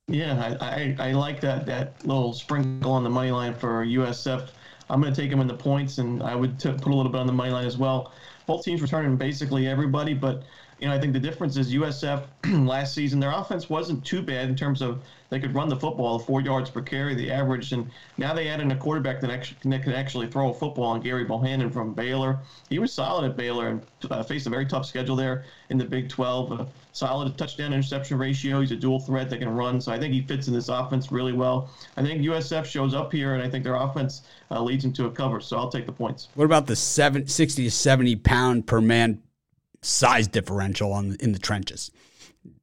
[0.09, 4.49] Yeah, I, I, I like that that little sprinkle on the money line for USF.
[4.89, 7.11] I'm going to take them in the points, and I would t- put a little
[7.11, 8.13] bit on the money line as well.
[8.45, 10.43] Both teams returning basically everybody, but
[10.79, 12.23] you know I think the difference is USF
[12.67, 16.19] last season their offense wasn't too bad in terms of they could run the football,
[16.19, 19.57] four yards per carry, the average, and now they add in a quarterback that, actually,
[19.69, 20.93] that can actually throw a football.
[20.93, 24.65] And Gerry Bohanon from Baylor, he was solid at Baylor and uh, faced a very
[24.65, 26.51] tough schedule there in the Big 12.
[26.53, 28.61] A solid touchdown interception ratio.
[28.61, 31.11] He's a dual threat that can run, so I think he fits in this offense
[31.11, 31.69] really well.
[31.97, 35.11] I think USF shows up here, and I think their offense uh, leads into a
[35.11, 35.41] cover.
[35.41, 36.29] So I'll take the points.
[36.35, 39.21] What about the seven, 60 to 70 pound per man
[39.81, 41.91] size differential on in the trenches?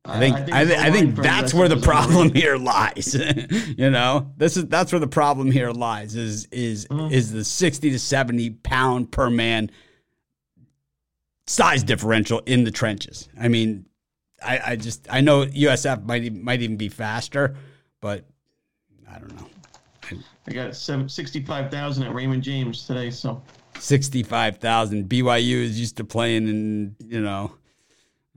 [0.07, 3.15] I think I think, I, th- I think that's where the problem here lies.
[3.79, 6.15] you know, this is that's where the problem here lies.
[6.15, 7.13] Is is mm-hmm.
[7.13, 9.71] is the sixty to seventy pound per man
[11.47, 13.29] size differential in the trenches?
[13.41, 13.87] I mean,
[14.43, 17.57] I, I just I know USF might even, might even be faster,
[18.01, 18.27] but
[19.11, 19.47] I don't know.
[20.47, 23.43] I got sixty-five thousand at Raymond James today, so
[23.79, 25.09] sixty-five thousand.
[25.09, 27.53] BYU is used to playing in you know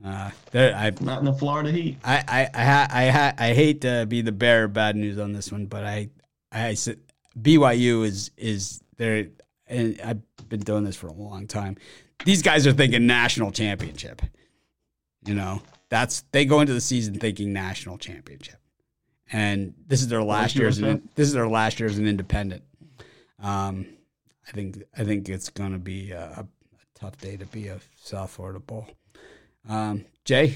[0.04, 1.96] uh, there, I not in the Florida heat.
[2.04, 5.18] I I I ha, I, ha, I hate to be the bearer of bad news
[5.18, 6.10] on this one, but I
[6.52, 7.00] I said
[7.40, 9.26] BYU is is there,
[9.66, 11.76] and I've been doing this for a long time.
[12.24, 14.22] These guys are thinking national championship.
[15.26, 18.60] You know, that's they go into the season thinking national championship,
[19.32, 22.06] and this is their last year as an, this is their last year as an
[22.06, 22.62] independent.
[23.42, 23.86] Um,
[24.48, 26.46] I think I think it's going to be a, a
[26.98, 28.86] tough day to be a South Florida Bowl.
[29.68, 30.54] Um, Jay?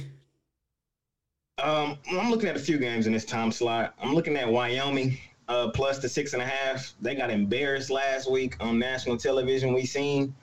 [1.63, 3.95] Um, I'm looking at a few games in this time slot.
[4.03, 6.95] I'm looking at Wyoming uh, plus the six and a half.
[7.01, 9.75] They got embarrassed last week on national television.
[9.75, 10.35] We seen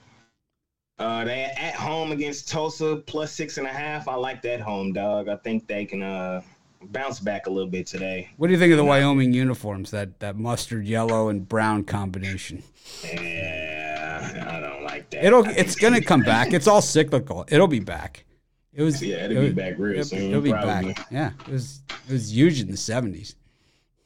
[1.00, 4.08] uh, they at home against Tulsa plus six and a half.
[4.08, 5.28] I like that home dog.
[5.28, 6.42] I think they can uh,
[6.84, 8.30] bounce back a little bit today.
[8.38, 9.92] What do you think of the Wyoming uniforms?
[9.92, 12.64] That that mustard yellow and brown combination.
[13.04, 15.26] Yeah, I don't like that.
[15.26, 15.46] It'll.
[15.46, 16.54] It's gonna come back.
[16.54, 17.46] It's all cyclical.
[17.50, 18.26] It'll be back.
[18.74, 20.30] It was yeah, it'll it be back real it'll, soon.
[20.30, 20.94] It'll be probably.
[20.94, 21.08] back.
[21.12, 23.36] Yeah, it was it was huge in the seventies.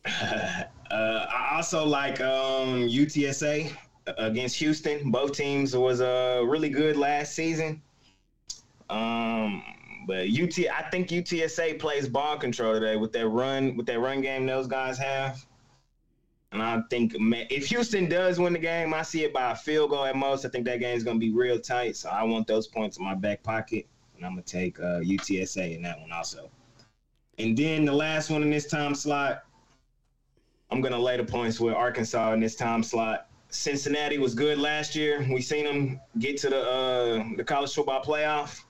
[0.92, 3.76] Uh, I also like um, UTSA
[4.20, 5.10] against Houston.
[5.10, 7.82] Both teams was uh, really good last season.
[8.92, 9.64] Um,
[10.08, 14.22] but UT, I think UTSA plays ball control today with that run with that run
[14.22, 15.46] game those guys have.
[16.52, 19.90] And I think if Houston does win the game, I see it by a field
[19.90, 20.46] goal at most.
[20.46, 21.96] I think that game is going to be real tight.
[21.98, 23.88] So I want those points in my back pocket
[24.24, 26.50] and I'm gonna take uh, UTSA in that one also.
[27.38, 29.44] And then the last one in this time slot,
[30.72, 33.28] I'm gonna lay the points with Arkansas in this time slot.
[33.50, 35.26] Cincinnati was good last year.
[35.30, 38.64] We seen them get to the uh, the college football playoff,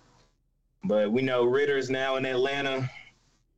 [0.84, 2.90] but we know Ridder's now in Atlanta.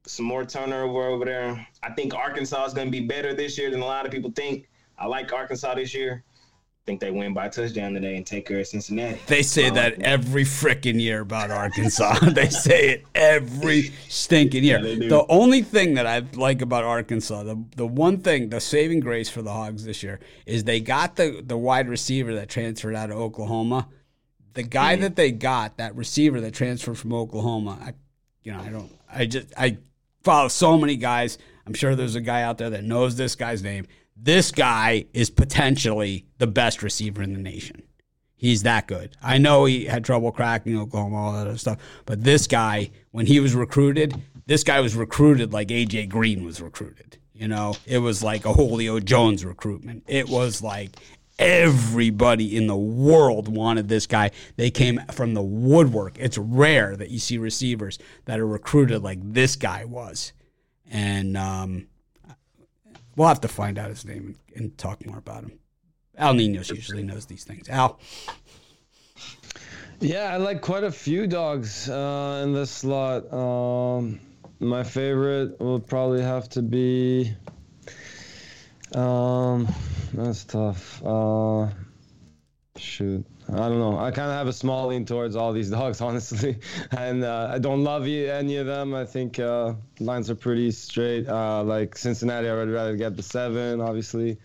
[0.07, 1.67] Some more turnover over there.
[1.81, 4.31] I think Arkansas is going to be better this year than a lot of people
[4.31, 4.69] think.
[4.97, 6.23] I like Arkansas this year
[6.85, 9.19] I think they win by touchdown today and take care of Cincinnati.
[9.25, 12.19] They say that every freaking year about Arkansas.
[12.29, 14.79] they say it every stinking year.
[14.79, 18.99] Yeah, the only thing that I like about Arkansas, the the one thing, the saving
[18.99, 22.93] grace for the Hogs this year is they got the the wide receiver that transferred
[22.93, 23.87] out of Oklahoma.
[24.55, 25.03] The guy mm-hmm.
[25.03, 27.93] that they got, that receiver that transferred from Oklahoma, I,
[28.43, 29.77] you know, I don't, I just, I
[30.23, 31.37] follow so many guys.
[31.67, 35.29] I'm sure there's a guy out there that knows this guy's name this guy is
[35.29, 37.83] potentially the best receiver in the nation.
[38.35, 39.15] He's that good.
[39.23, 43.25] I know he had trouble cracking Oklahoma, all that other stuff, but this guy, when
[43.25, 44.13] he was recruited,
[44.45, 47.17] this guy was recruited like AJ Green was recruited.
[47.33, 50.03] You know, it was like a Julio Jones recruitment.
[50.07, 50.91] It was like
[51.37, 54.31] everybody in the world wanted this guy.
[54.55, 56.17] They came from the woodwork.
[56.19, 60.33] It's rare that you see receivers that are recruited like this guy was.
[60.89, 61.87] And um,
[63.15, 65.59] We'll have to find out his name and, and talk more about him.
[66.17, 67.69] Al Ninos usually knows these things.
[67.69, 67.99] Al.
[70.01, 73.31] Yeah, I like quite a few dogs uh, in this slot.
[73.33, 74.19] Um,
[74.59, 77.33] my favorite will probably have to be.
[78.95, 79.67] Um,
[80.13, 81.03] that's tough.
[81.03, 81.67] Uh,
[82.77, 83.25] shoot.
[83.49, 83.97] I don't know.
[83.97, 86.57] I kind of have a small lean towards all these dogs, honestly,
[86.91, 88.95] and uh, I don't love any of them.
[88.95, 91.27] I think uh, lines are pretty straight.
[91.27, 94.37] Uh, like Cincinnati, I would rather get the seven, obviously,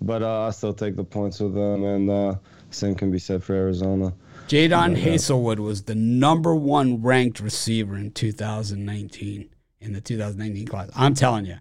[0.00, 2.34] but uh, I still take the points with them, and uh,
[2.70, 4.14] same can be said for Arizona.
[4.48, 9.50] Jadon Haselwood was the number one ranked receiver in 2019.
[9.80, 10.90] in the 2019 class.
[10.96, 11.58] I'm telling you,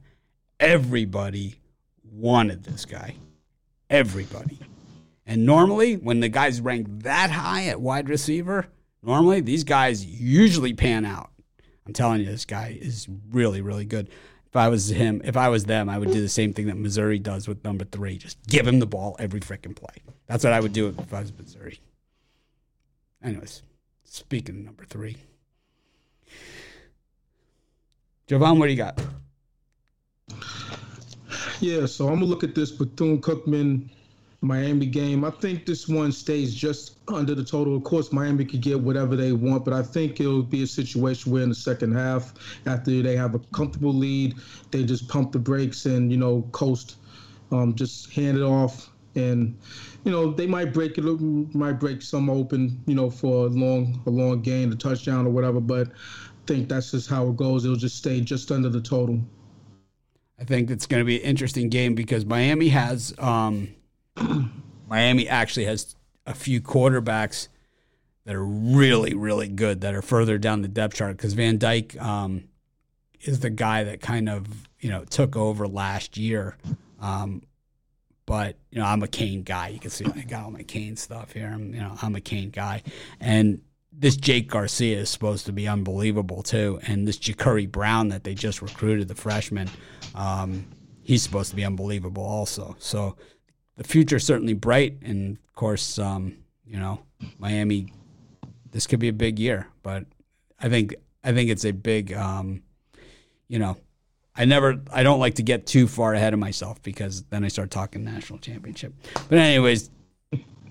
[0.60, 1.60] everybody
[2.18, 3.16] wanted this guy.
[3.90, 4.60] Everybody.
[5.26, 8.68] And normally, when the guys rank that high at wide receiver,
[9.04, 11.32] normally these guys usually pan out.
[11.86, 14.10] I'm telling you, this guy is really, really good.
[14.46, 16.78] If I was him, if I was them, I would do the same thing that
[16.78, 18.18] Missouri does with number three.
[18.18, 20.04] Just give him the ball every freaking play.
[20.26, 21.80] That's what I would do if I was Missouri.
[23.24, 23.64] Anyways,
[24.06, 25.18] speaking of number three,
[28.28, 29.00] Javon, what do you got?
[31.60, 33.90] Yeah, so I'm gonna look at this Bethune Cookman
[34.42, 35.26] Miami game.
[35.26, 37.76] I think this one stays just under the total.
[37.76, 41.32] Of course, Miami could get whatever they want, but I think it'll be a situation
[41.32, 42.36] where in the second half,
[42.68, 44.36] after they have a comfortable lead,
[44.70, 46.98] they just pump the brakes and you know coast,
[47.52, 49.58] um, just hand it off, and
[50.04, 51.04] you know they might break it,
[51.56, 55.32] might break some open, you know, for a long a long game, a touchdown or
[55.32, 55.60] whatever.
[55.60, 55.92] But I
[56.46, 57.66] think that's just how it goes.
[57.66, 59.22] It'll just stay just under the total.
[60.40, 63.70] I think it's going to be an interesting game because Miami has um,
[64.88, 65.96] Miami actually has
[66.26, 67.48] a few quarterbacks
[68.26, 72.00] that are really, really good that are further down the depth chart because Van Dyke
[72.02, 72.44] um,
[73.22, 76.58] is the guy that kind of you know took over last year.
[77.00, 77.42] Um,
[78.26, 79.70] but you know, I'm a Kane guy.
[79.70, 81.50] You can see I got all my Kane stuff here.
[81.52, 82.84] I'm you know I'm a Kane guy,
[83.20, 83.62] and
[84.00, 88.36] this Jake Garcia is supposed to be unbelievable too, and this Jacurri Brown that they
[88.36, 89.70] just recruited, the freshman,
[90.14, 90.68] um,
[91.02, 92.76] he's supposed to be unbelievable also.
[92.80, 93.16] So
[93.76, 97.02] the future certainly bright, and of course, um, you know,
[97.40, 97.94] Miami.
[98.70, 100.06] This could be a big year, but
[100.60, 102.62] I think I think it's a big, um,
[103.48, 103.78] you know,
[104.36, 107.48] I never I don't like to get too far ahead of myself because then I
[107.48, 108.94] start talking national championship.
[109.30, 109.90] But anyways,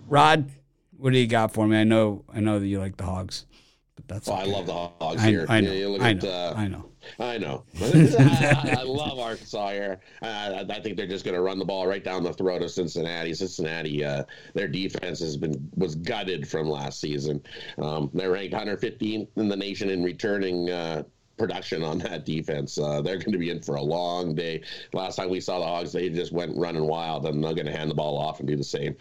[0.07, 0.51] Rod,
[0.99, 1.79] what do you got for me?
[1.79, 3.47] I know I know that you like the Hogs,
[3.95, 4.29] but that's.
[4.29, 4.51] Well, okay.
[4.51, 5.47] I love the Hogs I, here.
[5.49, 5.73] I know.
[5.73, 6.31] You look I at, know.
[6.31, 6.91] uh, I know.
[7.21, 7.65] I know.
[7.81, 10.01] I, I love Arkansas here.
[10.23, 12.71] Uh, I think they're just going to run the ball right down the throat of
[12.71, 13.33] Cincinnati.
[13.35, 17.43] Cincinnati, uh, their defense has been was gutted from last season.
[17.79, 20.71] Um, they're ranked 115th in the nation in returning.
[20.71, 21.03] Uh,
[21.37, 22.79] production on that defense.
[22.79, 24.63] Uh, they're going to be in for a long day.
[24.93, 27.77] Last time we saw the Hogs, they just went running wild, and they're going to
[27.77, 28.97] hand the ball off and do the same.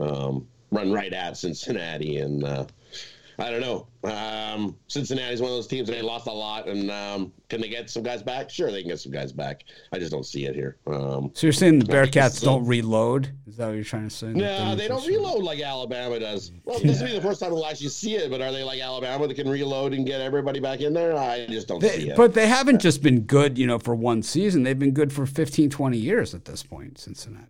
[0.00, 2.66] Um, run right at Cincinnati, and uh,
[3.38, 3.86] I don't know.
[4.04, 7.68] Um, Cincinnati's one of those teams that they lost a lot, and um, can they
[7.68, 8.50] get some guys back?
[8.50, 9.64] Sure, they can get some guys back.
[9.92, 10.76] I just don't see it here.
[10.86, 13.30] Um, So you're saying the Bearcats uh, don't reload?
[13.46, 14.26] Is that what you're trying to say?
[14.28, 16.52] no, they don't reload like Alabama does.
[16.64, 18.80] Well, this will be the first time we'll actually see it, but are they like
[18.80, 21.16] Alabama that can reload and get everybody back in there?
[21.16, 22.16] I just don't see it.
[22.16, 24.64] but they haven't just been good, you know, for one season.
[24.64, 27.46] They've been good for 15, 20 years at this point, Cincinnati.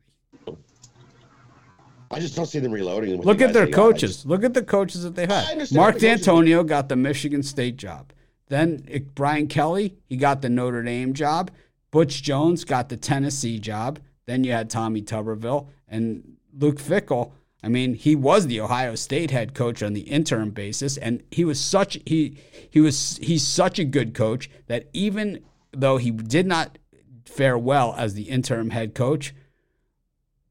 [2.10, 3.20] I just don't see them reloading.
[3.22, 3.80] Look at their they got.
[3.80, 4.16] I coaches.
[4.16, 5.72] just- Look at the coaches that they've had.
[5.72, 8.12] Mark Dantonio got the Michigan State job.
[8.48, 11.52] Then it, Brian Kelly, he got the Notre Dame job.
[11.92, 14.00] Butch Jones got the Tennessee job.
[14.26, 17.30] Then you had Tommy Tuberville and Luke Fickell.
[17.62, 21.44] I mean, he was the Ohio State head coach on the interim basis, and he
[21.44, 22.38] was such he
[22.70, 26.78] he was he's such a good coach that even though he did not
[27.24, 29.34] fare well as the interim head coach,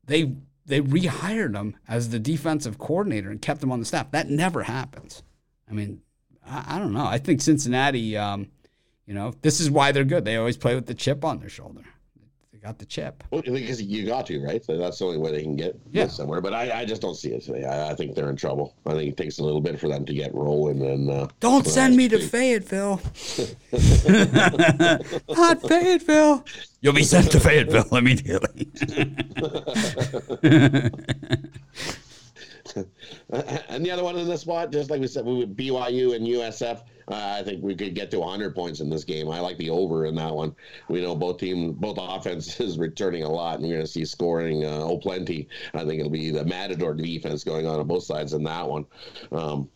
[0.05, 0.35] they
[0.69, 4.11] they rehired him as the defensive coordinator and kept him on the staff.
[4.11, 5.23] That never happens.
[5.69, 6.01] I mean,
[6.45, 7.05] I, I don't know.
[7.05, 8.47] I think Cincinnati, um,
[9.05, 10.25] you know, this is why they're good.
[10.25, 11.83] They always play with the chip on their shoulder.
[12.61, 13.23] They got the chip.
[13.31, 14.61] Well, because you got to, right?
[14.65, 16.07] So that's the only way they can get Yeah.
[16.07, 16.41] somewhere.
[16.41, 17.63] But I, I just don't see it today.
[17.63, 18.75] I, I think they're in trouble.
[18.85, 20.85] I think it takes a little bit for them to get rolling.
[20.85, 22.95] And uh, Don't send me to Fayetteville.
[25.29, 26.43] Not Fayetteville.
[26.81, 28.67] You'll be sent to Fayetteville immediately.
[33.69, 36.81] and the other one in this spot, just like we said, with BYU and USF,
[37.09, 39.29] uh, I think we could get to 100 points in this game.
[39.29, 40.55] I like the over in that one.
[40.89, 44.63] We know both team, both offenses returning a lot, and we're going to see scoring
[44.63, 45.47] uh, oh plenty.
[45.73, 48.85] I think it'll be the Matador defense going on on both sides in that one.
[49.31, 49.69] Um,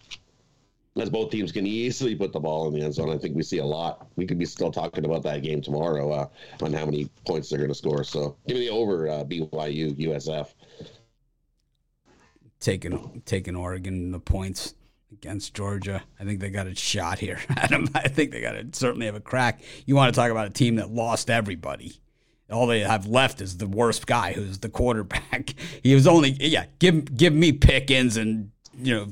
[0.95, 3.41] as both teams can easily put the ball in the end zone, I think we
[3.41, 4.07] see a lot.
[4.15, 6.27] We could be still talking about that game tomorrow uh,
[6.61, 8.03] on how many points they're going to score.
[8.03, 10.53] So give me the over uh, BYU USF.
[12.63, 14.73] Taking taking Oregon the points
[15.11, 16.03] against Georgia.
[16.19, 17.87] I think they got a shot here, Adam.
[17.93, 19.61] I think they got to certainly have a crack.
[19.85, 21.99] You want to talk about a team that lost everybody.
[22.51, 25.53] All they have left is the worst guy, who's the quarterback.
[25.83, 26.65] He was only yeah.
[26.79, 29.07] Give give me Pickens and you know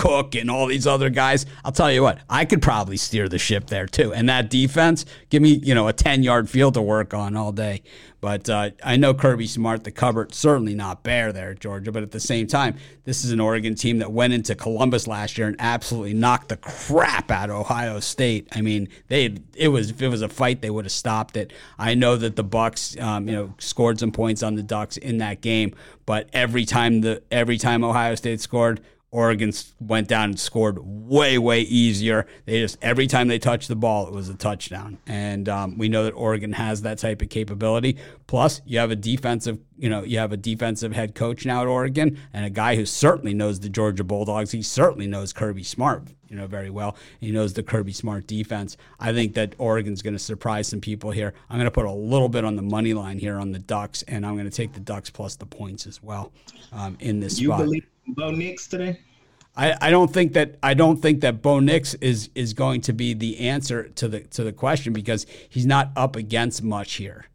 [0.00, 1.44] Cook and all these other guys.
[1.62, 4.14] I'll tell you what, I could probably steer the ship there too.
[4.14, 7.52] And that defense, give me, you know, a 10 yard field to work on all
[7.52, 7.82] day.
[8.22, 11.92] But uh, I know Kirby Smart, the cupboard, certainly not bare there at Georgia.
[11.92, 15.36] But at the same time, this is an Oregon team that went into Columbus last
[15.36, 18.48] year and absolutely knocked the crap out of Ohio State.
[18.52, 21.52] I mean, they it was it was a fight, they would have stopped it.
[21.78, 25.18] I know that the Bucks, um, you know, scored some points on the Ducks in
[25.18, 25.74] that game,
[26.06, 28.80] but every time the every time Ohio State scored,
[29.12, 32.26] Oregon went down and scored way, way easier.
[32.44, 35.88] They just every time they touched the ball, it was a touchdown, and um, we
[35.88, 37.96] know that Oregon has that type of capability.
[38.28, 41.66] Plus, you have a defensive, you know, you have a defensive head coach now at
[41.66, 44.52] Oregon, and a guy who certainly knows the Georgia Bulldogs.
[44.52, 46.96] He certainly knows Kirby Smart, you know, very well.
[47.20, 48.76] He knows the Kirby Smart defense.
[49.00, 51.34] I think that Oregon's going to surprise some people here.
[51.50, 54.02] I'm going to put a little bit on the money line here on the Ducks,
[54.06, 56.32] and I'm going to take the Ducks plus the points as well
[56.72, 57.64] um, in this You spot.
[57.64, 59.00] believe in Bo Nix today?
[59.56, 62.92] I, I don't think that I don't think that Bo Nix is is going to
[62.92, 67.26] be the answer to the to the question because he's not up against much here,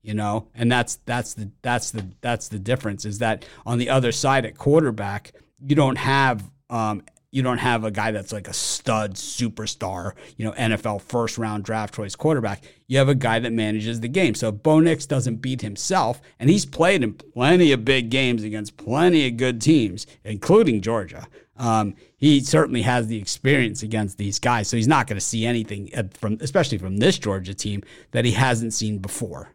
[0.00, 3.90] you know, and that's that's the that's the that's the difference is that on the
[3.90, 5.32] other side at quarterback
[5.66, 7.02] you don't have um,
[7.34, 11.64] you don't have a guy that's like a stud superstar, you know, NFL first round
[11.64, 12.62] draft choice quarterback.
[12.86, 14.36] You have a guy that manages the game.
[14.36, 18.76] So Bo Nix doesn't beat himself, and he's played in plenty of big games against
[18.76, 21.26] plenty of good teams, including Georgia.
[21.56, 25.44] Um, he certainly has the experience against these guys, so he's not going to see
[25.44, 29.50] anything from, especially from this Georgia team, that he hasn't seen before.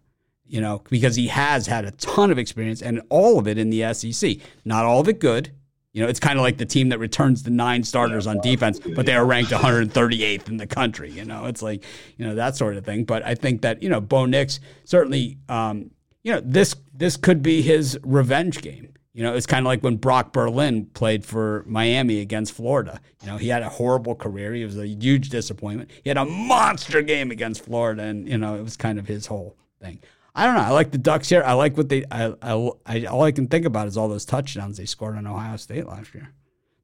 [0.45, 3.69] You know, because he has had a ton of experience and all of it in
[3.69, 4.37] the SEC.
[4.65, 5.51] Not all of it good.
[5.93, 8.79] You know, it's kind of like the team that returns the nine starters on defense,
[8.79, 11.11] but they are ranked 138th in the country.
[11.11, 11.83] You know, it's like
[12.17, 13.05] you know that sort of thing.
[13.05, 15.89] But I think that you know Bo Nix certainly, um,
[16.23, 18.93] you know, this this could be his revenge game.
[19.13, 23.01] You know, it's kind of like when Brock Berlin played for Miami against Florida.
[23.21, 24.53] You know, he had a horrible career.
[24.53, 25.89] He was a huge disappointment.
[26.03, 29.25] He had a monster game against Florida, and you know, it was kind of his
[29.25, 29.99] whole thing.
[30.39, 30.61] I don't know.
[30.61, 31.43] I like the Ducks here.
[31.45, 32.05] I like what they.
[32.09, 35.27] I, I, I all I can think about is all those touchdowns they scored on
[35.27, 36.29] Ohio State last year.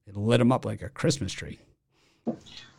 [0.07, 1.59] It lit them up like a Christmas tree.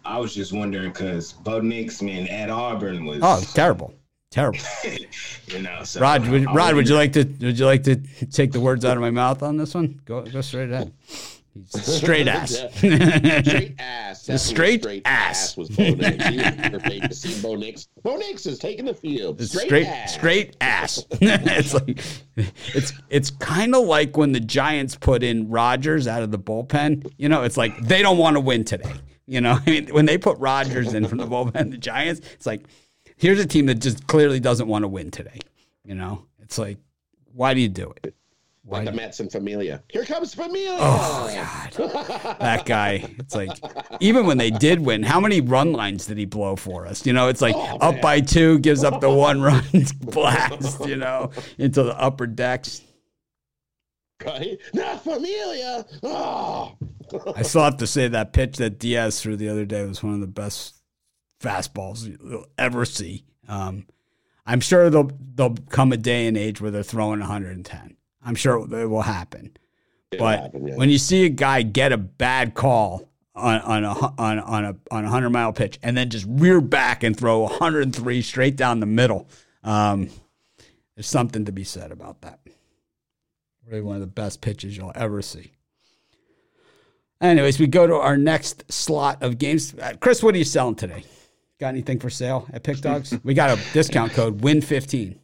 [0.05, 3.95] I was just wondering because Bo Nix, man, at Auburn was Oh, terrible,
[4.31, 4.61] terrible.
[5.47, 5.83] you know.
[5.83, 7.25] So Rod, would, Rod, would you like to?
[7.25, 10.01] Would you like to take the words out of my mouth on this one?
[10.05, 10.93] Go, go straight ahead.
[11.65, 12.51] Straight ass.
[12.77, 14.27] straight ass.
[14.27, 15.57] Definitely straight ass.
[15.57, 16.27] was Bo Nix.
[16.27, 17.89] He was to see Bo Nix.
[18.03, 19.41] Bo Nix is taking the field.
[19.43, 20.15] Straight, straight ass.
[20.15, 21.05] straight ass.
[21.21, 22.01] it's like
[22.37, 27.11] it's it's kind of like when the Giants put in Rodgers out of the bullpen.
[27.17, 28.93] You know, it's like they don't want to win today.
[29.27, 32.47] You know, I mean, when they put Rodgers in from the bullpen, the Giants, it's
[32.47, 32.67] like
[33.17, 35.39] here's a team that just clearly doesn't want to win today.
[35.85, 36.79] You know, it's like
[37.33, 38.15] why do you do it?
[38.69, 39.83] Like the Mets and Familia.
[39.89, 40.77] Here comes Familia.
[40.81, 43.05] Oh God, that guy.
[43.19, 43.51] It's like
[44.01, 47.07] even when they did win, how many run lines did he blow for us?
[47.07, 48.01] You know, it's like Oh, up man.
[48.03, 49.63] by two, gives up the one run
[50.01, 50.85] blast.
[50.87, 52.83] You know, into the upper decks.
[54.25, 54.59] Right?
[54.75, 55.85] Not Familia.
[56.03, 56.77] Oh.
[57.37, 60.15] I still have to say that pitch that Diaz threw the other day was one
[60.15, 60.75] of the best
[61.41, 63.25] fastballs you'll ever see.
[63.47, 63.87] Um,
[64.45, 67.97] I'm sure there'll there'll come a day and age where they're throwing 110.
[68.27, 69.57] I'm sure it will happen.
[70.11, 70.75] It'll But happen, yeah.
[70.77, 74.77] when you see a guy get a bad call on, on a on, on a
[74.91, 78.81] on a hundred mile pitch and then just rear back and throw 103 straight down
[78.81, 79.29] the middle,
[79.63, 80.11] um,
[80.95, 82.41] there's something to be said about that.
[83.67, 85.53] Really, one of the best pitches you'll ever see.
[87.21, 89.75] Anyways, we go to our next slot of games.
[89.75, 91.03] Uh, Chris, what are you selling today?
[91.59, 93.21] Got anything for sale at Pickdawgz?
[93.25, 95.17] we got a discount code Win15.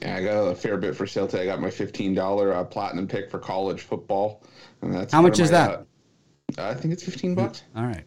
[0.00, 1.44] Yeah, I got a fair bit for sale today.
[1.44, 4.42] I got my fifteen dollar uh, platinum pick for college football,
[4.82, 5.86] and that's How much is that?
[6.58, 7.62] Uh, I think it's fifteen bucks.
[7.74, 8.04] All right.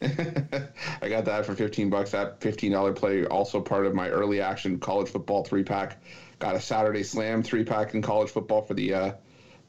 [0.02, 2.12] I got that for 15 bucks.
[2.12, 6.00] That $15 play also part of my early action college football three pack.
[6.38, 9.12] Got a Saturday slam three pack in college football for the uh,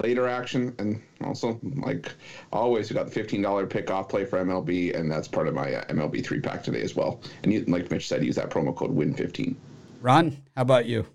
[0.04, 0.76] later action.
[0.78, 2.14] And also, like
[2.54, 5.74] always, we got the $15 pick off play for MLB, and that's part of my
[5.74, 7.22] uh, MLB three pack today as well.
[7.44, 9.56] And you, like Mitch said, use that promo code WIN15.
[10.02, 11.08] Ron, how about you?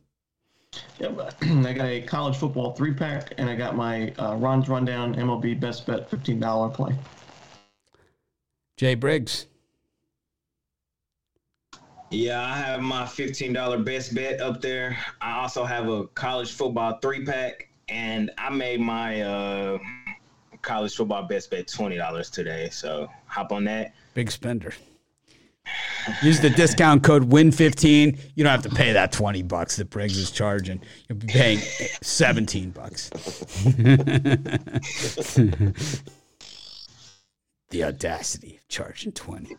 [0.98, 1.34] Yep.
[1.42, 5.58] I got a college football three pack, and I got my uh, Ron's Rundown MLB
[5.58, 6.94] Best Bet $15 play.
[8.76, 9.46] Jay Briggs.
[12.10, 14.96] Yeah, I have my fifteen dollar best bet up there.
[15.20, 19.78] I also have a college football three pack, and I made my uh,
[20.62, 22.68] college football best bet twenty dollars today.
[22.70, 23.94] So hop on that.
[24.14, 24.74] Big spender.
[26.22, 28.18] Use the discount code WIN15.
[28.34, 30.80] You don't have to pay that 20 bucks that Briggs is charging.
[31.08, 33.10] You'll be paying 17 bucks.
[37.74, 39.56] The audacity of charging twenty.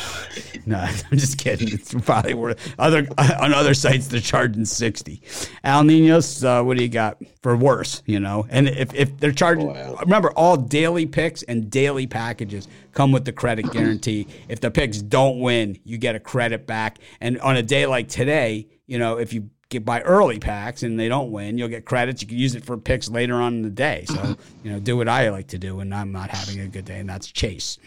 [0.66, 1.66] no, I'm just kidding.
[1.72, 5.22] It's probably worth other on other sites they're charging sixty.
[5.64, 8.04] Al Ninos, uh, what do you got for worse?
[8.06, 9.96] You know, and if, if they're charging, Wow.
[10.00, 14.28] remember all daily picks and daily packages come with the credit guarantee.
[14.48, 16.98] If the picks don't win, you get a credit back.
[17.20, 20.98] And on a day like today, you know, if you get buy early packs and
[20.98, 22.22] they don't win, you'll get credits.
[22.22, 24.04] You can use it for picks later on in the day.
[24.06, 26.84] So, you know, do what I like to do when I'm not having a good
[26.84, 27.78] day, and that's chase.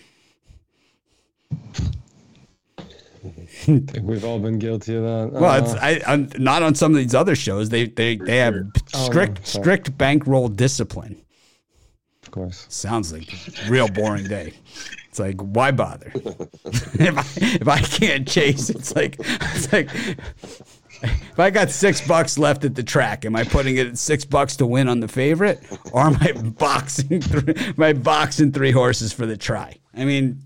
[3.61, 5.39] think we've all been guilty of that.
[5.39, 7.69] Well, it's Uh, I, I'm not on some of these other shows.
[7.69, 8.55] They they they have
[8.87, 11.21] strict Oh, strict bankroll discipline.
[12.23, 12.65] of course.
[12.69, 13.31] Sounds like
[13.65, 14.53] a real boring day.
[15.09, 16.11] It's like why bother?
[16.15, 17.25] if I
[17.61, 19.89] if I can't chase, it's like it's like
[21.03, 24.25] if I got six bucks left at the track, am I putting it at six
[24.25, 29.11] bucks to win on the favorite, or am I boxing three, I boxing three horses
[29.13, 29.77] for the try?
[29.95, 30.41] I mean,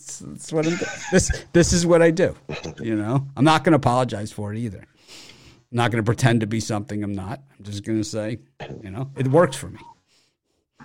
[0.00, 0.78] it's what I'm,
[1.10, 2.34] this this is what I do.
[2.80, 4.78] You know, I'm not going to apologize for it either.
[4.80, 7.40] I'm not going to pretend to be something I'm not.
[7.58, 8.38] I'm just going to say,
[8.82, 9.78] you know, it works for me.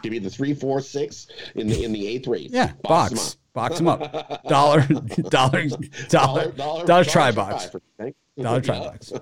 [0.01, 2.51] Give me the three, four, six in the in the eighth race.
[2.51, 3.53] Yeah, Box box, up.
[3.53, 4.43] box them up.
[4.47, 4.81] Dollar,
[5.29, 5.67] dollar,
[6.09, 6.51] dollar,
[6.85, 9.13] dollar, try box, for- thank- dollar try box.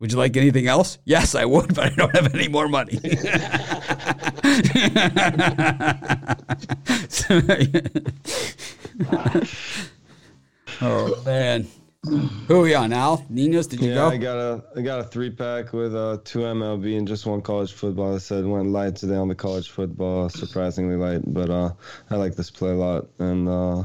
[0.00, 0.98] Would you like anything else?
[1.04, 2.98] Yes, I would, but I don't have any more money.
[10.82, 11.66] oh man,
[12.48, 12.92] who are we on?
[12.92, 14.08] Al Ninos, did you Yeah, go?
[14.08, 17.42] I got a I got a three pack with uh, two MLB and just one
[17.42, 18.14] college football.
[18.14, 21.70] I said went light today on the college football, surprisingly light, but uh,
[22.10, 23.84] I like this play a lot, and uh,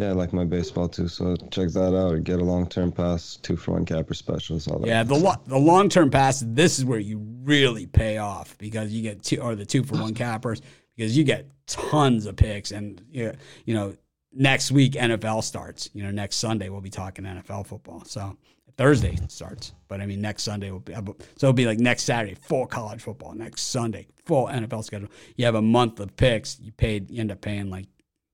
[0.00, 1.08] yeah, I like my baseball too.
[1.08, 2.24] So check that out.
[2.24, 4.68] Get a long term pass, two for one capper specials.
[4.68, 4.86] All that.
[4.86, 6.42] Yeah, the lo- the long term pass.
[6.46, 9.96] This is where you really pay off because you get two or the two for
[9.96, 10.62] one cappers
[10.96, 13.32] because you get tons of picks and you
[13.64, 13.94] you know
[14.32, 15.90] next week NFL starts.
[15.92, 18.04] You know next Sunday we'll be talking NFL football.
[18.04, 18.36] So
[18.76, 21.02] Thursday starts, but I mean next Sunday will be uh,
[21.36, 23.34] so it'll be like next Saturday full college football.
[23.34, 25.08] Next Sunday full NFL schedule.
[25.36, 26.58] You have a month of picks.
[26.60, 27.10] You paid.
[27.10, 27.86] You end up paying like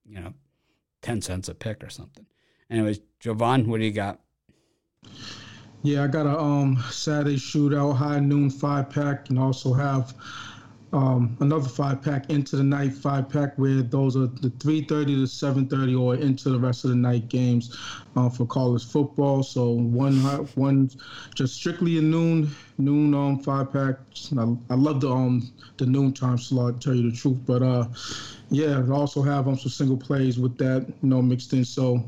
[0.05, 0.33] you know
[1.07, 2.27] ten cents a pick or something.
[2.69, 4.19] Anyways, Jovan, what do you got?
[5.85, 10.15] Yeah, I got a um Saturday shootout, high noon five pack, and also have
[10.93, 15.17] um another five pack into the night five pack where those are the three thirty
[15.17, 17.77] to seven thirty or into the rest of the night games
[18.15, 19.43] uh, for college football.
[19.43, 20.17] So one
[20.55, 20.91] one
[21.35, 23.97] just strictly a noon noon um five pack.
[24.39, 26.81] I, I love the um the noon time slot.
[26.81, 27.89] To tell you the truth, but uh
[28.51, 31.65] yeah, I also have um some single plays with that you know mixed in.
[31.65, 32.05] So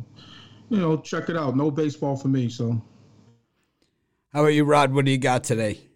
[0.69, 1.57] you know check it out.
[1.57, 2.49] No baseball for me.
[2.49, 2.81] So.
[4.33, 4.93] How about you, Rod?
[4.93, 5.88] What do you got today?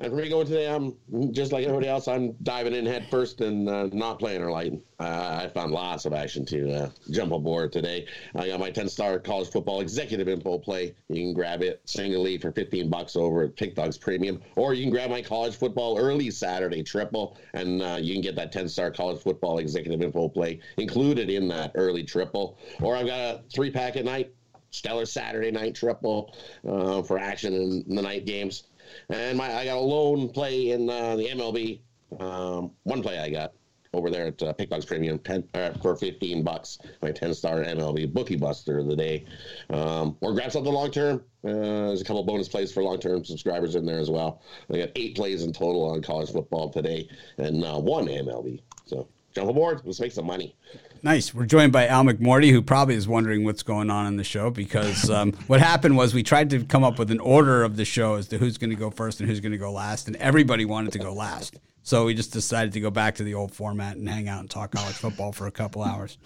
[0.00, 0.96] And for me going today, I'm
[1.32, 2.08] just like everybody else.
[2.08, 4.82] I'm diving in head first and uh, not playing or lighting.
[4.98, 8.08] Uh, I found lots of action to uh, jump aboard today.
[8.34, 10.96] I got my 10 star college football executive info play.
[11.08, 14.90] You can grab it singly for 15 bucks over at Pickdawgz Premium, or you can
[14.90, 18.90] grab my college football early Saturday triple, and uh, you can get that 10 star
[18.90, 22.58] college football executive info play included in that early triple.
[22.82, 24.34] Or I've got a three pack at night,
[24.72, 26.34] stellar Saturday night triple
[26.68, 28.64] uh, for action in the night games.
[29.10, 31.80] And my I got a lone play in uh, the MLB.
[32.20, 33.52] Um, one play I got
[33.94, 36.78] over there at uh, Pickdawgz Premium 10, uh, for 15 bucks.
[37.00, 39.24] My 10 star MLB bookie buster of the day.
[39.70, 41.24] Um, or grab something long term.
[41.44, 44.42] Uh, there's a couple bonus plays for long term subscribers in there as well.
[44.72, 48.60] I got eight plays in total on college football today and uh, one MLB.
[48.86, 49.82] So jump aboard.
[49.84, 50.54] Let's make some money.
[51.02, 51.34] Nice.
[51.34, 54.48] We're joined by Al McMordie, who probably is wondering what's going on in the show
[54.50, 57.84] because um, what happened was we tried to come up with an order of the
[57.84, 60.16] show as to who's going to go first and who's going to go last, and
[60.16, 61.58] everybody wanted to go last.
[61.82, 64.48] So we just decided to go back to the old format and hang out and
[64.48, 66.16] talk college football for a couple hours.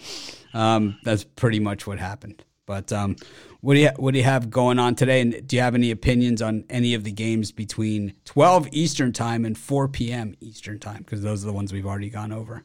[0.54, 2.44] Um, that's pretty much what happened.
[2.64, 3.16] But um,
[3.62, 5.22] what do you what do you have going on today?
[5.22, 9.44] And do you have any opinions on any of the games between 12 Eastern time
[9.46, 10.36] and 4 p.m.
[10.40, 10.98] Eastern time?
[10.98, 12.62] Because those are the ones we've already gone over.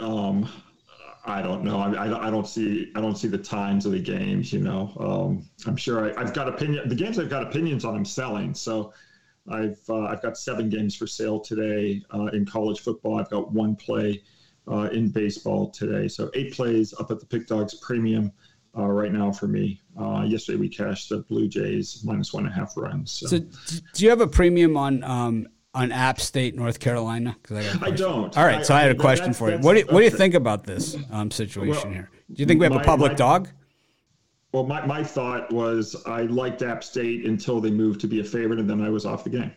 [0.00, 0.48] Um,
[1.24, 1.78] I don't know.
[1.78, 4.52] I, I, I don't see I don't see the times of the games.
[4.52, 6.88] You know, um, I'm sure I, I've got opinion.
[6.88, 7.94] The games I've got opinions on.
[7.94, 8.54] I'm selling.
[8.54, 8.92] So
[9.48, 13.18] I've uh, I've got seven games for sale today uh, in college football.
[13.20, 14.22] I've got one play
[14.70, 16.08] uh, in baseball today.
[16.08, 18.32] So eight plays up at the Pickdawgz Premium
[18.76, 19.80] uh, right now for me.
[19.98, 23.12] Uh, yesterday we cashed the Blue Jays minus one and a half runs.
[23.12, 27.36] So, So, do you have a premium on um, on App State, North Carolina?
[27.50, 28.36] I, I don't.
[28.36, 29.58] All right, so I had a that- question for you.
[29.58, 32.10] What do you, what do you think about this um, situation Well, here?
[32.32, 33.48] Do you think we have a public my- dog?
[34.52, 38.24] Well, my, my thought was I liked App State until they moved to be a
[38.24, 39.52] favorite, and then I was off the game.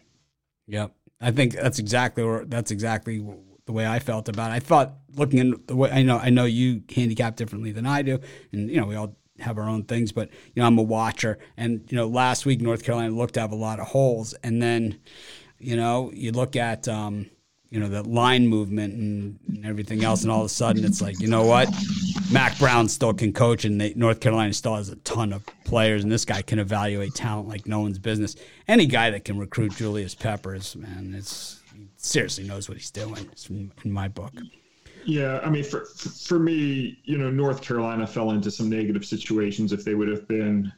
[0.68, 3.26] Yep, I think that's exactly where, that's exactly
[3.66, 4.56] the way I felt about it.
[4.56, 8.04] I thought looking in the way I know I know you handicap differently than I
[8.04, 8.20] do,
[8.52, 11.40] and you know we all have our own things, but you know I'm a watcher,
[11.58, 14.62] and you know last week North Carolina looked to have a lot of holes, and
[14.62, 15.00] then
[15.64, 16.88] you know you look at.
[16.88, 17.30] Um,
[17.70, 20.22] you know, the line movement and, and, everything else.
[20.22, 21.68] And all of a sudden, it's like, you know what?
[22.32, 26.04] Mack Brown still can coach, and they, North Carolina still has a ton of players,
[26.04, 28.36] and this guy can evaluate talent like no one's business.
[28.68, 31.64] Any guy that can recruit Julius Peppers, man, it's
[31.98, 33.28] seriously knows what he's doing.
[33.50, 34.34] in my book.
[35.06, 39.74] Yeah, I mean, for for me, you know, North Carolina fell into some negative situations.
[39.74, 40.72] If they would have been,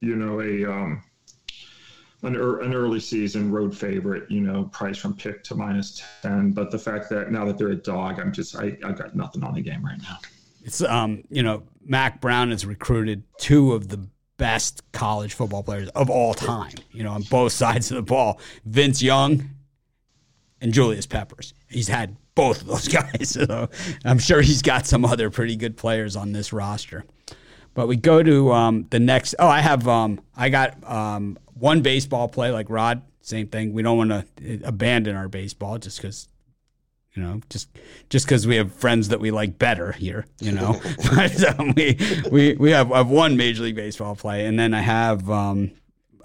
[0.00, 1.02] you know, a um,
[2.22, 6.52] an, er, an early season road favorite, you know, price from pick to minus 10.
[6.52, 9.44] But the fact that now that they're a dog, I'm just, I, I've got nothing
[9.44, 10.18] on the game right now.
[10.64, 15.88] It's, um, you know, Mack Brown has recruited two of the best college football players
[15.90, 19.50] of all time, you know, on both sides of the ball Vince Young
[20.60, 21.54] and Julius Peppers.
[21.68, 23.30] He's had both of those guys.
[23.30, 23.68] So
[24.04, 27.04] I'm sure he's got some other pretty good players on this roster.
[27.74, 29.34] But we go to um, the next.
[29.38, 29.86] Oh, I have.
[29.86, 33.02] Um, I got um, one baseball play like Rod.
[33.20, 33.72] Same thing.
[33.72, 36.28] We don't want to abandon our baseball just because,
[37.14, 37.68] you know, just
[38.08, 40.26] just because we have friends that we like better here.
[40.38, 40.80] You know,
[41.14, 41.98] but um, we
[42.30, 45.72] we we have, have one Major League Baseball play, and then I have um,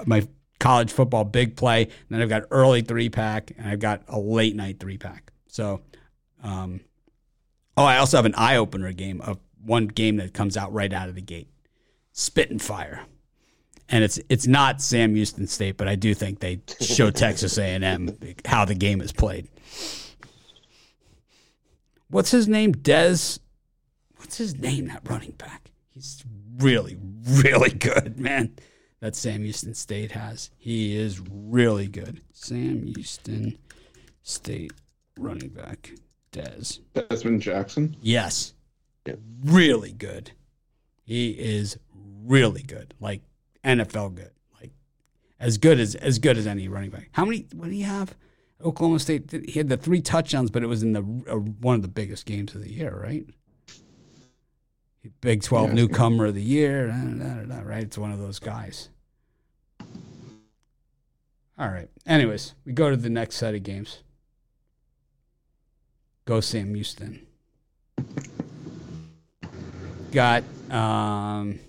[0.05, 0.27] my
[0.59, 1.83] college football big play.
[1.83, 5.31] And then I've got early three pack, and I've got a late night three pack.
[5.47, 5.81] So,
[6.43, 6.81] um,
[7.75, 10.91] oh, I also have an eye opener game of one game that comes out right
[10.93, 11.49] out of the gate.
[12.13, 13.05] Spit and fire.
[13.91, 18.17] And it's it's not Sam Houston State, but I do think they show Texas A&M
[18.45, 19.49] how the game is played.
[22.09, 22.73] What's his name?
[22.73, 23.39] Dez.
[24.17, 24.87] What's his name?
[24.87, 25.71] That running back.
[25.89, 26.23] He's
[26.57, 28.55] really, really good, man.
[29.01, 30.51] That Sam Houston State has.
[30.57, 32.21] He is really good.
[32.33, 33.57] Sam Houston
[34.23, 34.71] State
[35.17, 35.91] running back.
[36.31, 36.79] Dez.
[36.93, 37.95] Desmond Jackson.
[38.01, 38.53] Yes
[39.43, 40.31] really good.
[41.03, 41.77] He is
[42.23, 43.21] really good, like
[43.63, 44.71] NFL good, like
[45.39, 47.09] as good as as good as any running back.
[47.11, 47.47] How many?
[47.53, 48.15] What do you have?
[48.63, 49.31] Oklahoma State.
[49.31, 52.25] He had the three touchdowns, but it was in the uh, one of the biggest
[52.25, 53.25] games of the year, right?
[55.19, 57.83] Big Twelve yeah, newcomer of the year, da, da, da, right?
[57.83, 58.89] It's one of those guys.
[61.57, 61.89] All right.
[62.07, 64.03] Anyways, we go to the next set of games.
[66.25, 67.25] Go Sam Houston
[70.11, 71.59] got um,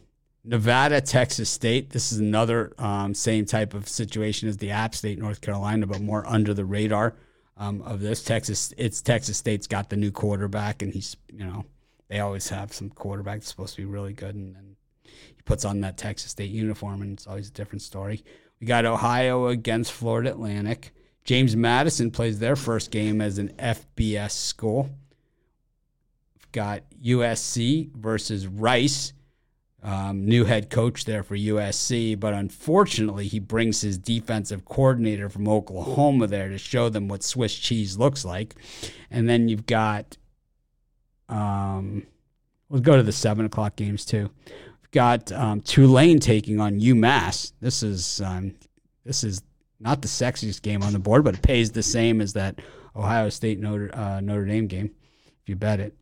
[0.45, 1.91] Nevada, Texas State.
[1.91, 6.01] This is another um, same type of situation as the App State, North Carolina, but
[6.01, 7.15] more under the radar
[7.57, 8.25] um, of this.
[8.25, 11.65] Texas, it's Texas State's got the new quarterback, and he's you know
[12.09, 15.65] they always have some quarterback that's supposed to be really good, and, and he puts
[15.65, 18.25] on that Texas State uniform, and it's always a different story.
[18.61, 20.93] We got Ohio against Florida Atlantic.
[21.25, 24.91] James Madison plays their first game as an FBS school
[26.53, 29.13] We've got USC versus Rice.
[29.85, 35.49] Um, new head coach there for USC, but unfortunately, he brings his defensive coordinator from
[35.49, 38.55] Oklahoma there to show them what Swiss cheese looks like.
[39.11, 40.17] And then you've got,
[41.29, 42.07] um,
[42.69, 44.31] we'll go to the seven o'clock games too.
[44.47, 47.53] We've got um, Tulane taking on UMass.
[47.61, 48.55] This is um,
[49.05, 49.43] this is
[49.81, 52.61] not the sexiest game on the board, but it pays the same as that
[52.95, 54.93] Ohio State Notre uh, Notre Dame game
[55.43, 55.97] if you bet it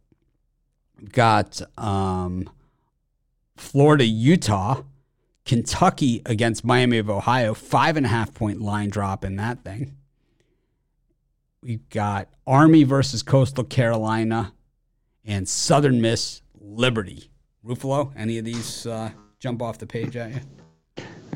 [1.01, 2.49] We've got um,
[3.61, 4.83] Florida, Utah,
[5.45, 9.97] Kentucky against Miami of Ohio, five and a half point line drop in that thing.
[11.63, 14.55] We've got Army versus Coastal Carolina
[15.25, 17.31] and Southern Miss Liberty.
[17.65, 20.41] Ruffalo, any of these uh, jump off the page at you?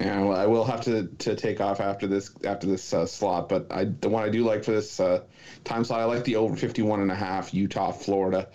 [0.00, 3.48] Yeah, well, I will have to, to take off after this after this uh, slot,
[3.48, 5.20] but I the one I do like for this uh,
[5.64, 8.48] time slot, I like the over 51 and a half Utah Florida.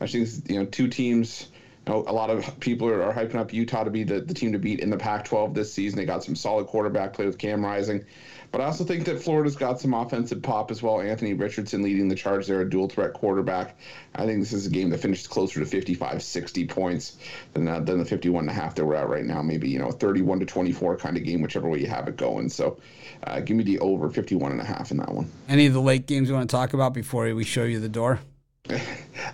[0.00, 1.48] I think you know two teams.
[1.86, 4.58] A lot of people are, are, hyping up Utah to be the, the team to
[4.58, 5.98] beat in the Pac-12 this season.
[5.98, 8.06] They got some solid quarterback play with Cam Rising,
[8.50, 11.00] but I also think that Florida's got some offensive pop as well.
[11.00, 13.76] Anthony Richardson leading the charge there, a dual threat quarterback.
[14.14, 17.16] I think this is a game that finishes closer to 55, 60 points
[17.52, 19.42] than uh, than the 51 and a half that we're at right now.
[19.42, 22.48] Maybe you know 31 to 24 kind of game, whichever way you have it going.
[22.48, 22.78] So,
[23.24, 25.30] uh, give me the over 51 and a half in that one.
[25.48, 27.88] Any of the late games you want to talk about before we show you the
[27.88, 28.20] door?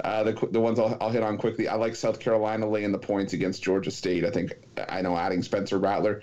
[0.05, 1.69] Uh, the the ones I'll, I'll hit on quickly.
[1.69, 4.25] I like South Carolina laying the points against Georgia State.
[4.25, 4.53] I think
[4.89, 6.23] I know adding Spencer Rattler.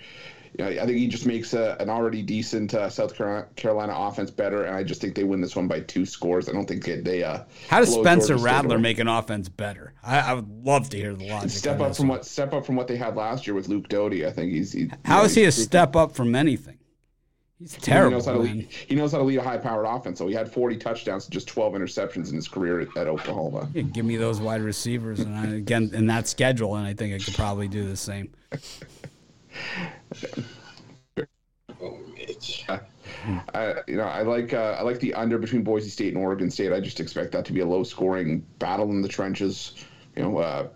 [0.58, 4.30] You know, I think he just makes a, an already decent uh, South Carolina, offense
[4.30, 6.48] better, and I just think they win this one by two scores.
[6.48, 7.00] I don't think they.
[7.00, 9.92] they uh, How does Spencer Rattler make an offense better?
[10.02, 11.50] I, I, would love to hear the logic.
[11.50, 12.18] Step up from one.
[12.18, 14.26] what step up from what they had last year with Luke Doty.
[14.26, 14.72] I think he's.
[14.72, 16.77] He, How know, is he a step up from anything?
[17.60, 18.10] He's terrible.
[18.10, 18.68] He knows how to lead.
[18.70, 20.18] He knows how to lead a high-powered offense.
[20.18, 23.68] So he had 40 touchdowns and just 12 interceptions in his career at, at Oklahoma.
[23.74, 27.14] Yeah, give me those wide receivers, and I, again in that schedule, and I think
[27.14, 28.32] I could probably do the same.
[33.54, 36.50] I, you know, I like uh, I like the under between Boise State and Oregon
[36.50, 36.72] State.
[36.72, 39.74] I just expect that to be a low-scoring battle in the trenches.
[40.16, 40.68] You know, uh,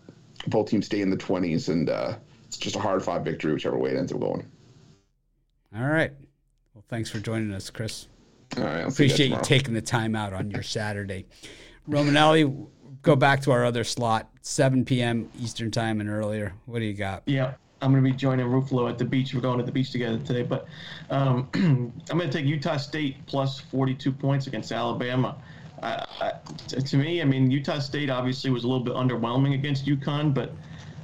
[0.49, 2.17] both teams stay in the 20s, and uh,
[2.47, 4.47] it's just a hard-fought victory, whichever way it ends up going.
[5.77, 6.13] All right.
[6.75, 8.09] Well, thanks for joining us, Chris.
[8.57, 9.45] All right, Appreciate you tomorrow.
[9.45, 11.27] taking the time out on your Saturday.
[11.89, 12.67] Romanelli,
[13.03, 15.29] go back to our other slot, 7 p.m.
[15.39, 16.55] Eastern time and earlier.
[16.67, 17.23] What do you got?
[17.27, 19.35] Yeah, I'm going to be joining Rufalo at the beach.
[19.35, 20.43] We're going to the beach together today.
[20.43, 20.67] But
[21.11, 25.37] um, I'm going to take Utah State plus 42 points against Alabama.
[25.83, 26.33] I, I,
[26.69, 30.33] t- to me, I mean, Utah State obviously was a little bit underwhelming against UConn,
[30.33, 30.53] but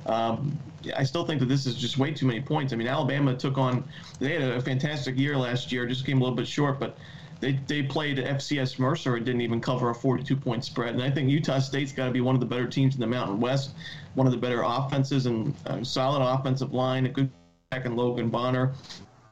[0.06, 0.56] um,
[0.96, 2.72] I still think that this is just way too many points.
[2.72, 3.84] I mean, Alabama took on,
[4.20, 6.96] they had a fantastic year last year, just came a little bit short, but
[7.40, 10.94] they, they played FCS Mercer and didn't even cover a 42 point spread.
[10.94, 13.06] And I think Utah State's got to be one of the better teams in the
[13.06, 13.72] Mountain West,
[14.14, 17.30] one of the better offenses and uh, solid offensive line, a good
[17.70, 18.72] back in Logan Bonner.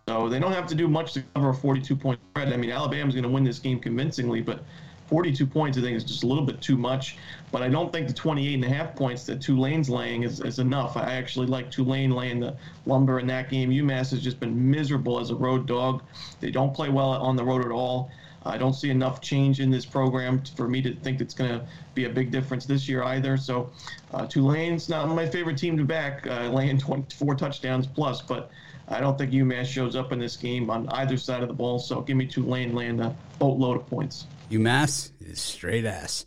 [0.09, 2.53] So they don't have to do much to cover a 42 point spread.
[2.53, 4.63] I mean, Alabama's going to win this game convincingly, but
[5.09, 7.17] 42 points, I think, is just a little bit too much.
[7.57, 10.59] But I don't think the 28 and a half points that Tulane's laying is, is
[10.59, 10.95] enough.
[10.95, 12.55] I actually like Tulane laying the
[12.85, 13.71] lumber in that game.
[13.71, 16.03] UMass has just been miserable as a road dog.
[16.41, 18.11] They don't play well on the road at all.
[18.45, 21.67] I don't see enough change in this program for me to think it's going to
[21.95, 23.39] be a big difference this year either.
[23.39, 23.71] So
[24.13, 28.51] uh, Tulane's not my favorite team to back, uh, laying 24 touchdowns plus, but
[28.89, 31.79] I don't think UMass shows up in this game on either side of the ball.
[31.79, 34.27] So give me Tulane laying a boatload of points.
[34.51, 36.27] UMass is straight ass.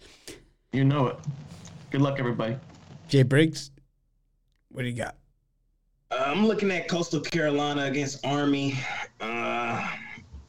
[0.72, 1.16] You know it.
[1.92, 2.56] Good luck, everybody.
[3.08, 3.72] Jay Briggs,
[4.70, 5.16] what do you got?
[6.12, 8.74] Uh, I'm looking at Coastal Carolina against Army.
[9.20, 9.88] Uh,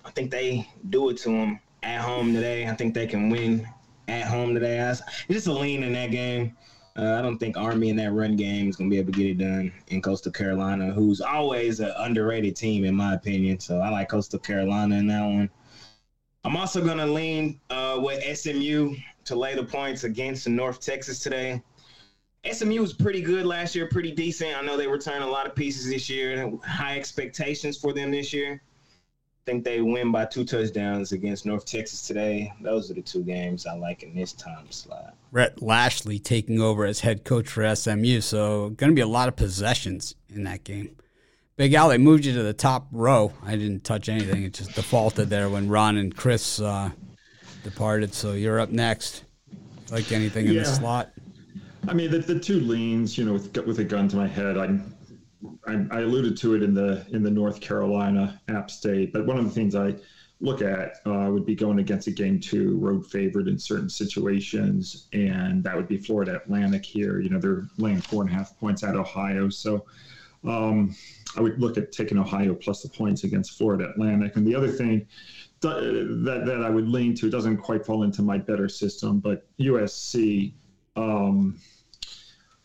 [0.05, 2.67] I think they do it to them at home today.
[2.69, 3.67] I think they can win
[4.09, 4.79] at home today.
[4.81, 6.55] I s- It's just a lean in that game.
[6.99, 9.19] Uh, I don't think Army in that run game is going to be able to
[9.19, 13.59] get it done in Coastal Carolina, who's always an underrated team, in my opinion.
[13.61, 15.49] So I like Coastal Carolina in that one.
[16.45, 21.19] I'm also going to lean uh, with SMU to lay the points against North Texas
[21.19, 21.63] today.
[22.51, 24.57] SMU was pretty good last year, pretty decent.
[24.57, 26.51] I know they returned a lot of pieces this year.
[26.65, 28.63] High expectations for them this year.
[28.63, 32.53] I think they win by two touchdowns against North Texas today.
[32.61, 35.15] Those are the two games I like in this time slot.
[35.33, 39.29] Brett Lashlee taking over as head coach for SMU, so going to be a lot
[39.29, 40.97] of possessions in that game.
[41.57, 43.35] Big Al, they moved you to the top row.
[43.45, 46.91] I didn't touch anything; it just defaulted there when Ron and Chris uh,
[47.63, 48.15] departed.
[48.15, 49.25] So you're up next.
[49.91, 51.11] Like anything in the slot?
[51.89, 54.57] I mean, the, the two leans, you know, with with a gun to my head,
[54.57, 54.79] I,
[55.67, 59.39] I I alluded to it in the in the North Carolina App State, but one
[59.39, 59.97] of the things I
[60.43, 65.09] look at uh, would be going against a game two road favorite in certain situations,
[65.13, 67.21] and that would be Florida Atlantic here.
[67.21, 69.85] You know, they're laying four and a half points at Ohio, so
[70.45, 70.95] um,
[71.37, 74.37] I would look at taking Ohio plus the points against Florida Atlantic.
[74.37, 75.07] And the other thing
[75.61, 79.47] that that, I would lean to It doesn't quite fall into my better system, but
[79.59, 80.55] USC.
[80.97, 81.59] Um,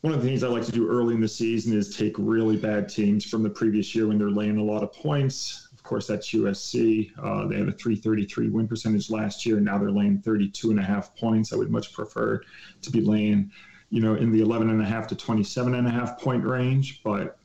[0.02, 2.58] one of the things I like to do early in the season is take really
[2.58, 5.68] bad teams from the previous year when they're laying a lot of points.
[5.74, 7.12] Of course, that's USC.
[7.18, 9.58] Uh, they had a 333 win percentage last year.
[9.58, 11.54] and Now they're laying 32 and a half points.
[11.54, 12.40] I would much prefer
[12.84, 13.52] to be laying,
[13.90, 17.02] you know, in the 11 and a half to 27 and a half point range.
[17.04, 17.40] But,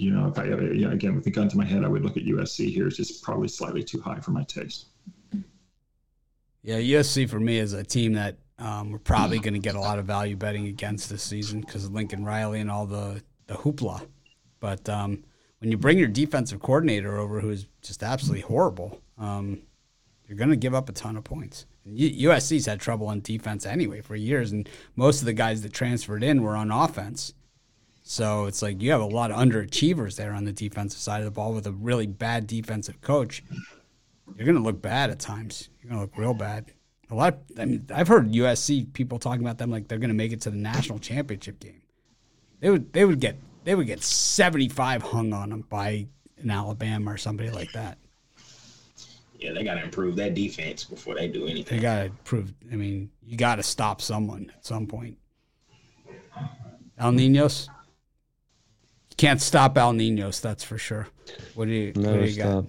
[0.00, 2.02] you know, if I, you know, again, with the gun to my head, I would
[2.02, 2.86] look at USC here.
[2.86, 4.86] It's just probably slightly too high for my taste.
[6.62, 9.80] Yeah, USC for me is a team that um, we're probably going to get a
[9.80, 13.54] lot of value betting against this season because of Lincoln Riley and all the, the
[13.54, 14.06] hoopla.
[14.58, 15.24] But um,
[15.58, 19.62] when you bring your defensive coordinator over, who is just absolutely horrible, um,
[20.26, 21.66] you're going to give up a ton of points.
[21.86, 26.22] USC's had trouble on defense anyway for years, and most of the guys that transferred
[26.22, 27.34] in were on offense.
[28.10, 31.26] So it's like you have a lot of underachievers there on the defensive side of
[31.26, 33.44] the ball with a really bad defensive coach.
[34.34, 35.68] You're going to look bad at times.
[35.80, 36.72] You're going to look real bad.
[37.12, 37.34] A lot.
[37.34, 40.32] Of, I mean, I've heard USC people talking about them like they're going to make
[40.32, 41.82] it to the national championship game.
[42.58, 42.92] They would.
[42.92, 43.36] They would get.
[43.62, 46.08] They would get 75 hung on them by
[46.38, 47.96] an Alabama or somebody like that.
[49.38, 51.78] Yeah, they got to improve that defense before they do anything.
[51.78, 52.52] They got to prove.
[52.72, 55.16] I mean, you got to stop someone at some point.
[56.98, 57.68] El Ninos.
[59.20, 61.06] Can't stop El Ninos, that's for sure.
[61.54, 62.64] What do you, what do you got?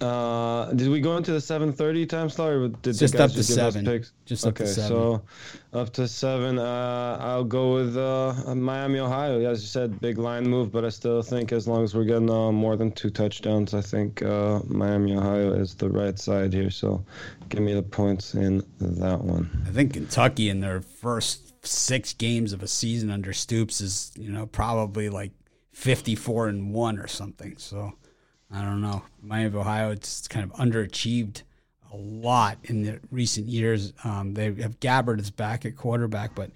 [0.00, 3.50] Uh, did we go into the 7:30 time slot, or did Just up to just
[3.50, 4.04] give us seven.
[4.24, 4.88] Just up to okay, seven.
[4.88, 5.22] so
[5.74, 6.58] up to seven.
[6.58, 9.44] Uh, I'll go with uh, Miami, Ohio.
[9.44, 12.30] As you said, big line move, but I still think as long as we're getting
[12.30, 16.70] uh, more than two touchdowns, I think uh, Miami, Ohio is the right side here.
[16.70, 17.04] So
[17.50, 19.64] give me the points in that one.
[19.68, 24.32] I think Kentucky in their first six games of a season under Stoops is, you
[24.32, 25.32] know, probably like
[25.72, 27.56] 54 and one or something.
[27.58, 27.92] So
[28.50, 29.02] I don't know.
[29.22, 31.42] Miami of Ohio, it's kind of underachieved
[31.92, 33.92] a lot in the recent years.
[34.04, 36.50] Um, they have Gabbert is back at quarterback, but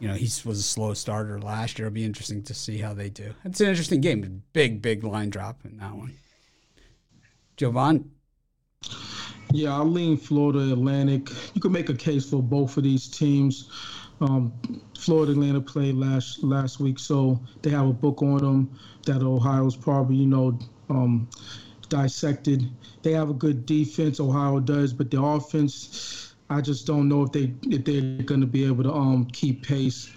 [0.00, 1.86] you know he was a slow starter last year.
[1.86, 3.34] It'll be interesting to see how they do.
[3.44, 4.42] It's an interesting game.
[4.52, 6.14] Big, big line drop in that one.
[7.56, 8.10] Jovan,
[9.52, 11.30] Yeah, I'll lean Florida Atlantic.
[11.54, 13.70] You can make a case for both of these teams.
[14.20, 14.52] Um,
[14.98, 19.76] Florida Atlantic played last last week, so they have a book on them that Ohio's
[19.76, 20.58] probably you know
[20.88, 21.28] um,
[21.88, 22.68] dissected.
[23.02, 27.32] They have a good defense, Ohio does, but the offense, I just don't know if
[27.32, 30.10] they if they're going to be able to um, keep pace.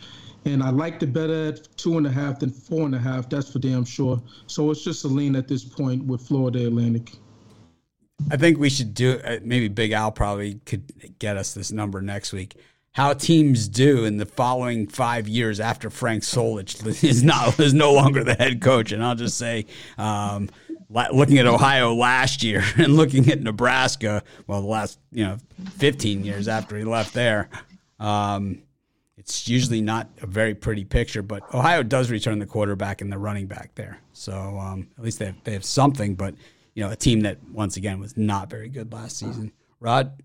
[0.46, 3.30] And I like the better at two and a half than four and a half.
[3.30, 4.22] That's for damn sure.
[4.46, 7.12] So it's just a lean at this point with Florida Atlantic.
[8.32, 12.02] I think we should do uh, maybe Big Al probably could get us this number
[12.02, 12.56] next week.
[12.98, 17.94] How teams do in the following five years after Frank Solich is not is no
[17.94, 19.68] longer the head coach, and I'll just say,
[20.00, 20.50] um,
[20.90, 25.38] looking at Ohio last year and looking at Nebraska, well, the last you know
[25.76, 27.50] fifteen years after he left there,
[28.00, 28.64] um,
[29.16, 31.22] it's usually not a very pretty picture.
[31.22, 35.20] But Ohio does return the quarterback and the running back there, so um, at least
[35.20, 36.16] they have, they have something.
[36.16, 36.34] But
[36.74, 39.52] you know, a team that once again was not very good last season.
[39.80, 40.24] Rod,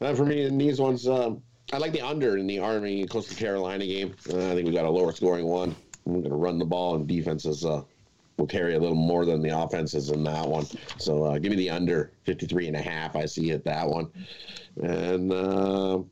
[0.00, 3.10] Uh, for me, in these ones, um, I like the under in the Army and
[3.10, 4.14] Coastal Carolina game.
[4.30, 5.74] Uh, I think we got a lower scoring one.
[6.04, 7.82] We're going to run the ball, and defenses uh,
[8.36, 10.66] will carry a little more than the offenses in that one.
[10.98, 13.16] So uh, give me the under 53 and a half.
[13.16, 14.08] I see it that one.
[14.82, 16.02] And uh,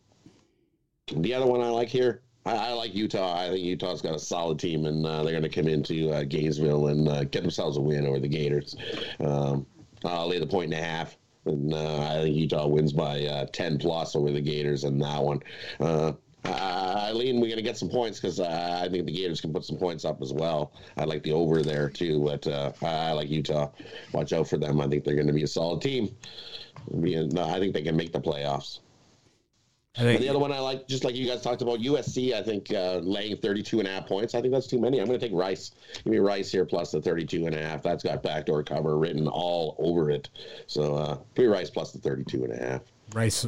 [1.14, 3.38] the other one I like here, I, I like Utah.
[3.38, 6.24] I think Utah's got a solid team, and uh, they're going to come into uh,
[6.24, 8.74] Gainesville and uh, get themselves a win over the Gators.
[9.20, 9.66] Um,
[10.04, 11.16] I'll lay the point and a half.
[11.46, 15.22] And uh, I think Utah wins by uh, 10 plus over the Gators in that
[15.22, 15.40] one.
[15.80, 16.12] Uh,
[16.46, 19.64] I lean we're going to get some points because I think the Gators can put
[19.64, 20.72] some points up as well.
[20.96, 23.70] I like the over there too, but uh, I like Utah.
[24.12, 24.80] Watch out for them.
[24.80, 26.14] I think they're going to be a solid team.
[26.92, 28.80] I mean, I think they can make the playoffs.
[29.96, 32.42] I think the other one I like, just like you guys talked about, USC, I
[32.42, 34.34] think uh, laying 32 and a half points.
[34.34, 34.98] I think that's too many.
[34.98, 35.70] I'm going to take Rice.
[36.02, 37.82] Give me Rice here plus the 32 and a half.
[37.82, 40.30] That's got backdoor cover written all over it.
[40.66, 42.80] So uh, give me Rice plus the 32 and a half.
[43.14, 43.46] Rice,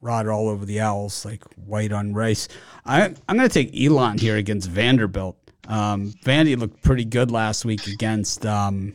[0.00, 2.46] Rod all over the Owls, like white on rice.
[2.84, 5.36] I, I'm going to take Elon here against Vanderbilt.
[5.66, 8.94] Um, Vandy looked pretty good last week against um,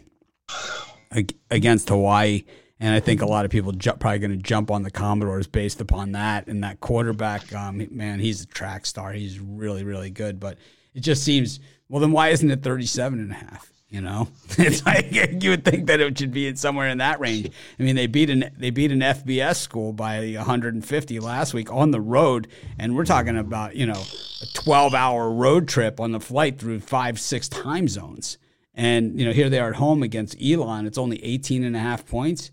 [1.50, 2.44] against Hawaii,
[2.82, 5.46] and I think a lot of people ju- probably going to jump on the Commodores
[5.46, 6.48] based upon that.
[6.48, 9.14] And that quarterback, um, man, he's a track star.
[9.14, 10.40] He's really, really good.
[10.40, 10.58] But
[10.96, 11.60] it just seems,
[11.90, 13.72] well, then why isn't it 37 and a half?
[13.88, 17.52] You know, it's like you would think that it should be somewhere in that range.
[17.78, 21.92] I mean, they beat an they beat an FBS school by 150 last week on
[21.92, 22.48] the road,
[22.80, 24.02] and we're talking about you know
[24.42, 28.38] a 12 hour road trip on the flight through five six time zones.
[28.74, 30.88] And you know, here they are at home against Elon.
[30.88, 32.50] It's only 18 and a half points.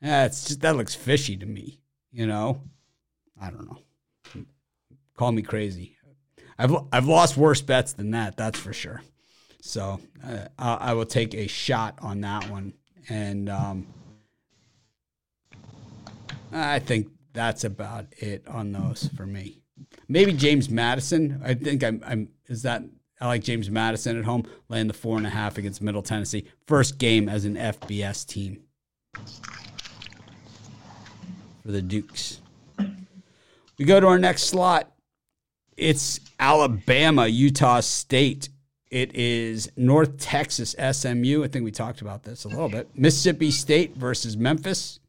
[0.00, 1.80] That's just that looks fishy to me.
[2.12, 2.62] You know,
[3.40, 3.78] I don't know.
[5.16, 5.96] Call me crazy.
[6.58, 8.36] I've I've lost worse bets than that.
[8.36, 9.02] That's for sure.
[9.62, 12.72] So uh, I, will take a shot on that one,
[13.10, 13.86] and um,
[16.50, 19.60] I think that's about it on those for me.
[20.08, 21.42] Maybe James Madison.
[21.44, 22.02] I think I'm.
[22.06, 22.28] I'm.
[22.48, 22.82] Is that
[23.20, 26.46] I like James Madison at home, laying the four and a half against Middle Tennessee.
[26.66, 28.62] First game as an FBS team
[31.62, 32.40] for the Dukes.
[33.78, 34.92] We go to our next slot.
[35.76, 38.50] It's Alabama, Utah State.
[38.90, 41.44] It is North Texas SMU.
[41.44, 42.88] I think we talked about this a little bit.
[42.94, 45.00] Mississippi State versus Memphis.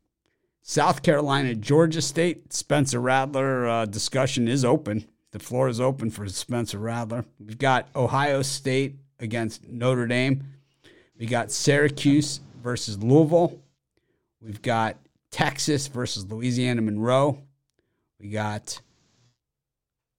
[0.61, 2.53] South Carolina, Georgia State.
[2.53, 5.05] Spencer Rattler uh, discussion is open.
[5.31, 7.25] The floor is open for Spencer Rattler.
[7.39, 10.43] We've got Ohio State against Notre Dame.
[11.17, 13.59] We got Syracuse versus Louisville.
[14.41, 14.97] We've got
[15.31, 17.39] Texas versus Louisiana Monroe.
[18.19, 18.79] We got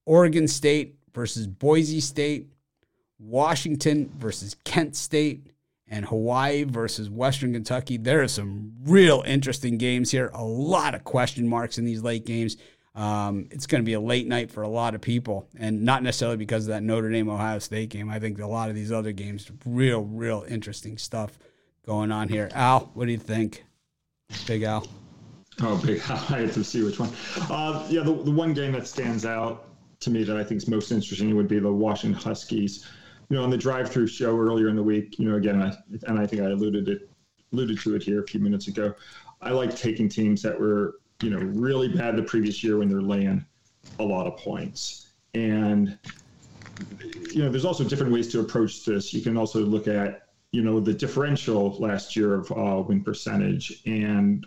[0.06, 2.48] Oregon State versus Boise State.
[3.18, 5.52] Washington versus Kent State
[5.88, 7.96] and Hawaii versus Western Kentucky.
[7.96, 10.30] There are some real interesting games here.
[10.34, 12.56] A lot of question marks in these late games.
[12.94, 16.02] Um, it's going to be a late night for a lot of people, and not
[16.02, 18.10] necessarily because of that Notre Dame Ohio State game.
[18.10, 21.38] I think a lot of these other games, real, real interesting stuff
[21.86, 22.50] going on here.
[22.52, 23.64] Al, what do you think?
[24.46, 24.86] Big Al.
[25.60, 26.00] Oh, big!
[26.08, 27.10] I to see which one.
[27.50, 29.68] Uh, yeah, the, the one game that stands out
[30.00, 32.88] to me that I think is most interesting would be the Washington Huskies.
[33.28, 35.72] You know, on the drive-through show earlier in the week, you know, again, I,
[36.06, 37.08] and I think I alluded it
[37.52, 38.94] alluded to it here a few minutes ago.
[39.40, 43.02] I like taking teams that were you know really bad the previous year when they're
[43.02, 43.44] laying
[43.98, 45.98] a lot of points, and
[47.32, 49.12] you know, there's also different ways to approach this.
[49.12, 53.82] You can also look at you know the differential last year of uh, win percentage
[53.86, 54.46] and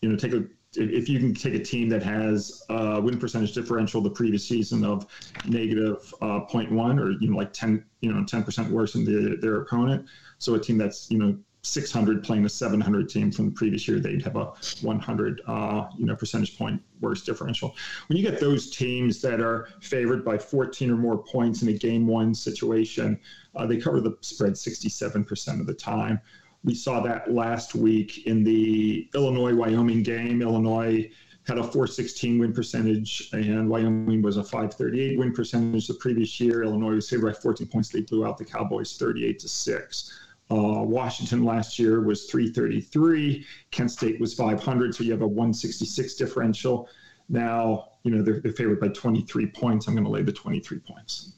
[0.00, 0.44] you know take a
[0.74, 4.84] if you can take a team that has a win percentage differential the previous season
[4.84, 5.06] of
[5.46, 9.62] negative, uh, 0.1 or you know like 10 you know 10% worse than the, their
[9.62, 10.06] opponent.
[10.38, 13.98] So a team that's you know 600 playing a 700 team from the previous year
[13.98, 17.74] they'd have a 100 uh, you know percentage point worse differential.
[18.08, 21.72] When you get those teams that are favored by 14 or more points in a
[21.72, 23.18] game one situation
[23.56, 26.20] uh, they cover the spread 67% of the time
[26.64, 30.42] we saw that last week in the Illinois Wyoming game.
[30.42, 31.10] Illinois
[31.46, 36.62] had a 416 win percentage, and Wyoming was a 538 win percentage the previous year.
[36.62, 37.88] Illinois was favored by 14 points.
[37.88, 40.20] They blew out the Cowboys 38 to 6.
[40.50, 43.46] Uh, Washington last year was 333.
[43.70, 46.88] Kent State was 500, so you have a 166 differential.
[47.28, 49.86] Now, you know, they're, they're favored by 23 points.
[49.86, 51.32] I'm going to lay the 23 points.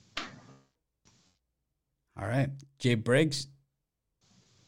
[2.20, 2.50] All right.
[2.78, 3.48] Jay Briggs,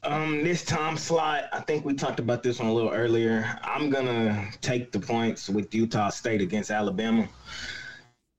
[0.05, 3.57] Um, this time slot, I think we talked about this one a little earlier.
[3.63, 7.29] I'm gonna take the points with Utah State against Alabama.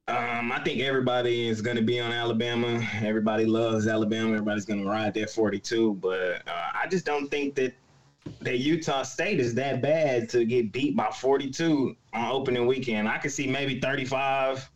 [0.10, 2.86] Um, I think everybody is gonna be on Alabama.
[3.02, 4.32] Everybody loves Alabama.
[4.32, 7.74] Everybody's gonna ride their 42, but uh, I just don't think that
[8.42, 13.08] that Utah State is that bad to get beat by 42 on opening weekend.
[13.08, 14.70] I could see maybe 35,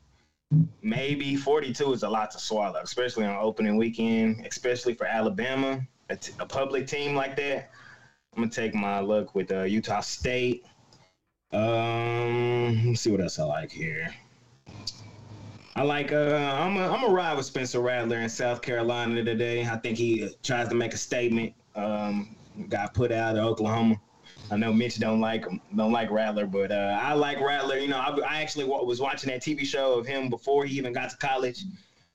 [0.82, 6.16] maybe 42 is a lot to swallow, especially on opening weekend, especially for Alabama a,
[6.16, 7.72] t- a public team like that,
[8.36, 10.66] I'm gonna take my luck with uh, Utah State.
[11.52, 14.14] Um, let's see what else I like here.
[15.76, 16.12] I like.
[16.12, 19.66] Uh, I'm a, I'm a ride with Spencer Rattler in South Carolina today.
[19.66, 21.54] I think he tries to make a statement.
[21.76, 22.36] Um,
[22.70, 24.00] got put out of Oklahoma.
[24.50, 27.78] I know Mitch don't like him, don't like Rattler, but uh, I like Rattler.
[27.78, 30.94] You know, I, I actually was watching that TV show of him before he even
[30.94, 31.66] got to college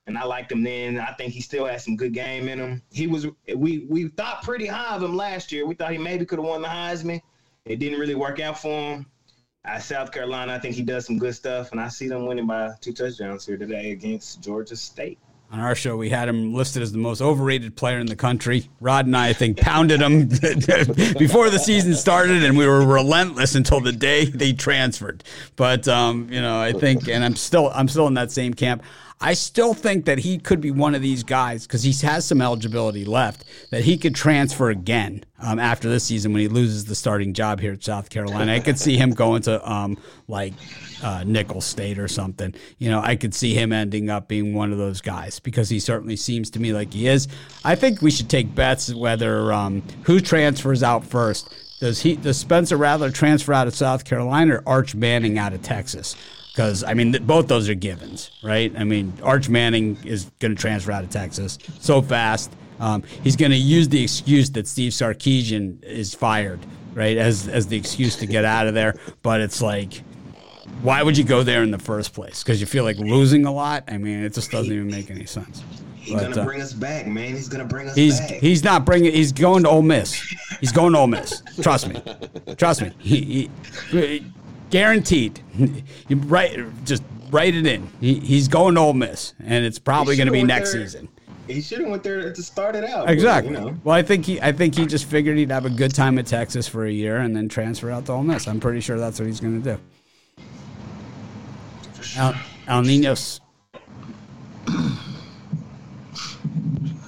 [0.07, 0.99] and I liked him then.
[0.99, 2.83] I think he still has some good game in him.
[2.91, 5.67] He was we we thought pretty high of him last year.
[5.67, 7.21] We thought he maybe could have won the Heisman.
[7.65, 9.07] It didn't really work out for him.
[9.65, 12.49] At South Carolina, I think he does some good stuff, and I see them winning
[12.49, 15.21] by two touchdowns here today against Georgia State.
[15.53, 18.71] On our show, we had him listed as the most overrated player in the country.
[18.81, 20.27] Rod and I, I think, pounded him
[21.19, 25.23] before the season started, and we were relentless until the day they transferred.
[25.55, 28.83] But um, you know, I think, and I'm still, I'm still in that same camp.
[29.23, 32.43] I still think that he could be one of these guys because he has some
[32.43, 36.97] eligibility left that he could transfer again um, after this season when he loses the
[36.97, 38.53] starting job here at South Carolina.
[38.53, 39.97] I could see him going to um,
[40.27, 40.55] like
[41.05, 42.53] uh, Nicholls State or something.
[42.79, 45.79] You know, I could see him ending up being one of those guys because he
[45.79, 47.29] certainly seems to me like he is.
[47.65, 51.49] I think we should take bets whether um, who transfers out first.
[51.79, 55.63] Does he does Spencer Rattler transfer out of South Carolina or Arch Manning out of
[55.63, 56.17] Texas?
[56.53, 58.73] Because I mean both those are givens, right?
[58.77, 62.53] I mean Arch Manning is going to transfer out of Texas so fast.
[62.81, 66.59] Um, he's going to use the excuse that Steve Sarkisian is fired,
[66.95, 68.97] right, as as the excuse to get out of there.
[69.23, 70.03] But it's like,
[70.83, 72.43] why would you go there in the first place?
[72.43, 73.85] Because you feel like losing a lot.
[73.89, 75.63] I mean, it just doesn't even make any sense.
[75.97, 77.29] He's but, gonna uh, bring us back, man.
[77.29, 78.31] He's gonna bring us he's, back.
[78.31, 79.13] He's not bringing.
[79.13, 80.15] He's going to Ole Miss.
[80.59, 81.43] He's going to Ole Miss.
[81.61, 82.03] Trust me.
[82.57, 82.91] Trust me.
[82.99, 83.49] He,
[83.91, 84.27] he,
[84.73, 85.41] guaranteed.
[86.09, 87.89] you write, just write it in.
[88.01, 91.09] He, he's going to Ole Miss, and it's probably going to be next there, season.
[91.47, 93.09] He should have went there to start it out.
[93.09, 93.55] Exactly.
[93.55, 93.79] But, you know.
[93.85, 96.27] Well, I think he, I think he just figured he'd have a good time at
[96.27, 98.49] Texas for a year and then transfer out to Ole Miss.
[98.49, 99.81] I'm pretty sure that's what he's going to do.
[102.17, 102.35] Al,
[102.67, 103.41] Al Ninos.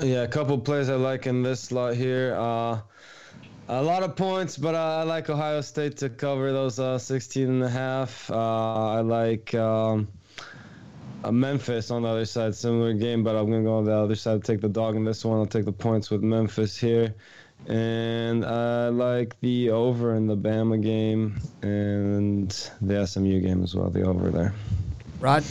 [0.01, 2.35] Yeah, a couple plays I like in this slot here.
[2.37, 2.81] Uh,
[3.69, 7.49] a lot of points, but uh, I like Ohio State to cover those uh, 16
[7.49, 8.31] and a half.
[8.31, 10.09] Uh, I like um,
[11.31, 14.15] Memphis on the other side, similar game, but I'm going to go on the other
[14.15, 15.39] side, take the dog in this one.
[15.39, 17.15] I'll take the points with Memphis here.
[17.67, 22.51] And I like the over in the Bama game and
[22.83, 24.53] the SMU game as well, the over there.
[25.21, 25.45] Rod?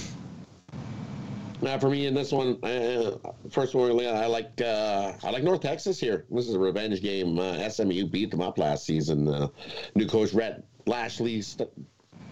[1.63, 3.17] Now, for me in this one, uh,
[3.49, 6.25] first one, I like uh, I like North Texas here.
[6.29, 7.39] This is a revenge game.
[7.39, 9.29] Uh, SMU beat them up last season.
[9.29, 9.47] Uh,
[9.95, 11.69] new coach Rhett Lashlee st-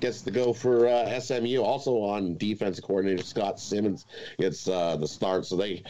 [0.02, 1.62] gets to go for uh, SMU.
[1.62, 4.06] Also on defense coordinator Scott Symons
[4.38, 5.46] gets uh, the start.
[5.46, 5.82] So they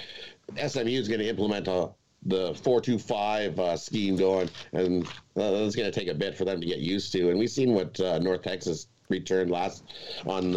[0.56, 1.90] SMU is going to implement a
[2.28, 6.62] the four-two-five uh, scheme going, and uh, it's going to take a bit for them
[6.62, 7.32] to get used to.
[7.32, 9.84] And we've seen what uh, North Texas returned last
[10.28, 10.56] on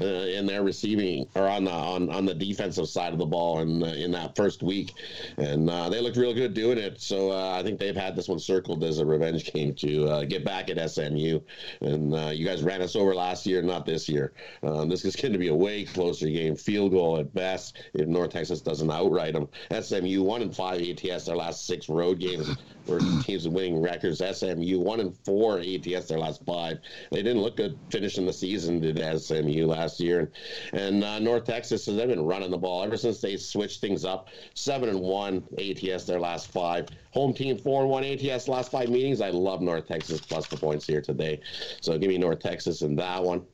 [0.00, 3.60] uh, in their receiving or on the on, on the defensive side of the ball
[3.60, 4.94] in uh, in that first week,
[5.36, 7.00] and uh, they looked real good doing it.
[7.00, 10.24] So uh, I think they've had this one circled as a revenge game to uh,
[10.24, 11.40] get back at SMU.
[11.80, 14.32] And uh, you guys ran us over last year, not this year.
[14.62, 18.06] Um, this is going to be a way closer game, field goal at best if
[18.06, 19.48] North Texas doesn't outright them.
[19.80, 22.56] SMU one and five ATS their last six road games
[23.22, 24.18] teams with winning records.
[24.18, 26.78] SMU one and four ATS their last five.
[27.10, 28.80] They didn't look good finishing the season.
[28.80, 30.20] Did SMU last year?
[30.72, 33.80] And, and uh, North Texas has they've been running the ball ever since they switched
[33.80, 34.28] things up.
[34.54, 36.88] Seven and one ATS their last five.
[37.12, 39.20] Home team four and one ATS last five meetings.
[39.20, 41.40] I love North Texas plus the points here today.
[41.80, 43.44] So give me North Texas in that one.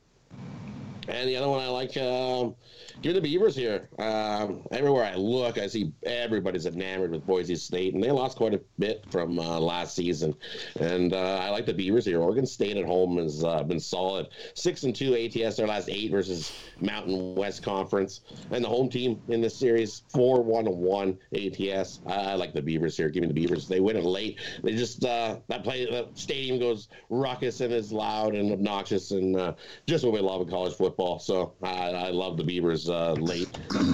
[1.07, 2.55] And the other one I like, um,
[3.01, 3.89] give the Beavers here.
[3.99, 8.53] Um, everywhere I look, I see everybody's enamored with Boise State, and they lost quite
[8.53, 10.33] a bit from uh, last season.
[10.79, 12.21] And uh, I like the Beavers here.
[12.21, 14.27] Oregon State at home has uh, been solid.
[14.53, 19.21] Six and two ATS their last eight versus Mountain West Conference, and the home team
[19.27, 21.99] in this series four one one ATS.
[22.07, 23.09] I, I like the Beavers here.
[23.09, 23.67] Give me the Beavers.
[23.67, 24.39] They win it late.
[24.63, 29.35] They just uh, that play the stadium goes raucous and is loud and obnoxious and
[29.35, 29.53] uh,
[29.85, 30.92] just what we love in college football.
[31.19, 33.49] So I, I love the Beavers uh, late,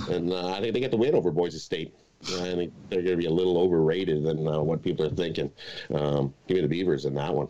[0.10, 1.94] and uh, I think they get the win over Boise State.
[2.22, 5.52] I think they're going to be a little overrated than uh, what people are thinking.
[5.94, 7.48] Um, give me the Beavers in that one.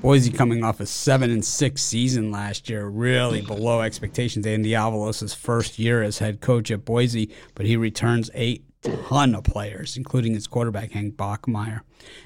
[0.00, 4.46] Boise coming off a seven and six season last year, really below expectations.
[4.46, 9.44] Andy Avalos' first year as head coach at Boise, but he returns a ton of
[9.44, 11.80] players, including his quarterback Hank Bachmeier,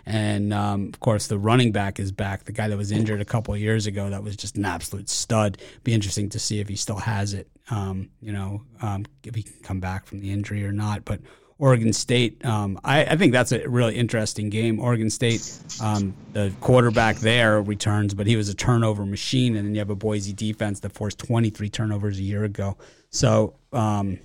[0.07, 2.45] and um, of course the running back is back.
[2.45, 5.59] The guy that was injured a couple years ago, that was just an absolute stud.
[5.85, 7.49] Be interesting to see if he still has it.
[7.71, 11.21] Um, you know, um, if he can come back from the injury or not, but.
[11.61, 12.45] Oregon State.
[12.45, 14.79] Um, I, I, think that's a really interesting game.
[14.79, 19.75] Oregon State, um, the quarterback there returns, but he was a turnover machine, and then
[19.75, 22.77] you have a Boise defense that forced 23 turnovers a year ago.
[23.11, 24.21] So um,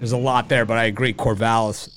[0.00, 1.12] there's a lot there, but I agree.
[1.12, 1.88] Corvallis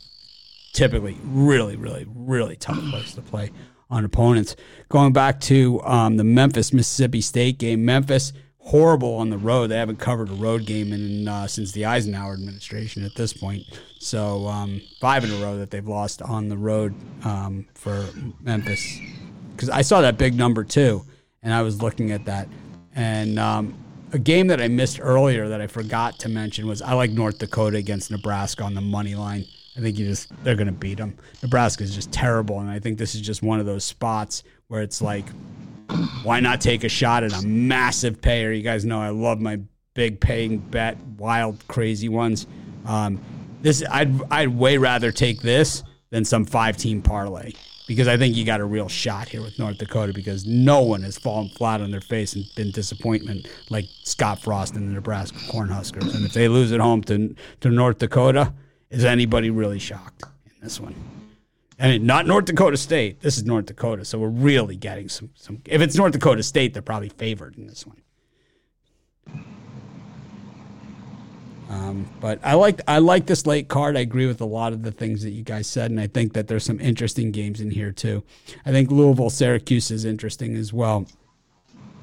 [0.73, 3.51] typically really, really, really tough place to play
[3.89, 4.55] on opponents.
[4.89, 9.67] Going back to um, the Memphis Mississippi State game, Memphis horrible on the road.
[9.67, 13.63] They haven't covered a road game in uh, since the Eisenhower administration at this point.
[13.99, 18.05] So um, five in a row that they've lost on the road um, for
[18.41, 18.99] Memphis.
[19.51, 21.05] Because I saw that big number too,
[21.41, 22.47] and I was looking at that.
[22.95, 23.75] And um,
[24.13, 27.39] a game that I missed earlier that I forgot to mention was I like North
[27.39, 29.45] Dakota against Nebraska on the money line.
[29.75, 31.17] I think you just they're going to beat them.
[31.41, 34.81] Nebraska is just terrible, and I think this is just one of those spots where
[34.83, 35.25] it's like
[36.23, 38.51] why not take a shot at a massive payer?
[38.51, 39.59] You guys know I love my
[39.95, 42.47] big paying bet, wild, crazy ones.
[42.85, 43.19] Um,
[43.61, 47.53] this I'd I'd way rather take this than some five team parlay
[47.87, 51.03] because I think you got a real shot here with North Dakota because no one
[51.03, 55.37] has fallen flat on their face and been disappointment like Scott Frost and the Nebraska
[55.51, 56.15] Cornhuskers.
[56.15, 58.53] And if they lose at home to to North Dakota,
[58.89, 60.95] is anybody really shocked in this one?
[61.79, 63.21] I mean, not North Dakota State.
[63.21, 65.31] This is North Dakota, so we're really getting some.
[65.35, 65.61] Some.
[65.65, 68.01] If it's North Dakota State, they're probably favored in this one.
[71.73, 73.97] Um, but I like I like this late card.
[73.97, 76.33] I agree with a lot of the things that you guys said, and I think
[76.33, 78.23] that there's some interesting games in here too.
[78.63, 81.07] I think Louisville Syracuse is interesting as well.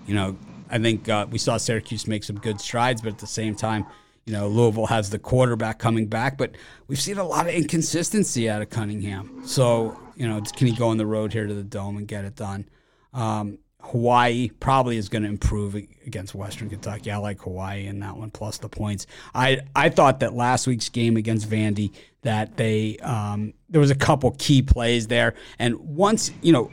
[0.07, 0.37] You know,
[0.71, 3.87] I think uh, we saw Syracuse make some good strides, but at the same time,
[4.27, 6.57] you know, Louisville has the quarterback coming back, but
[6.89, 9.43] we've seen a lot of inconsistency out of Cunningham.
[9.45, 12.25] So, you know, can he go on the road here to the Dome and get
[12.25, 12.68] it done?
[13.14, 17.11] Um, Hawaii probably is going to improve against Western Kentucky.
[17.11, 19.07] I like Hawaii in that one plus the points.
[19.35, 23.97] I I thought that last week's game against Vandy that they um, there was a
[23.97, 26.70] couple key plays there, and once you know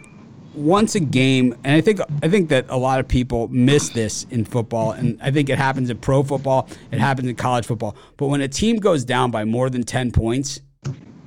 [0.54, 4.26] once a game, and I think I think that a lot of people miss this
[4.30, 7.96] in football, and I think it happens in pro football, it happens in college football.
[8.18, 10.60] But when a team goes down by more than ten points,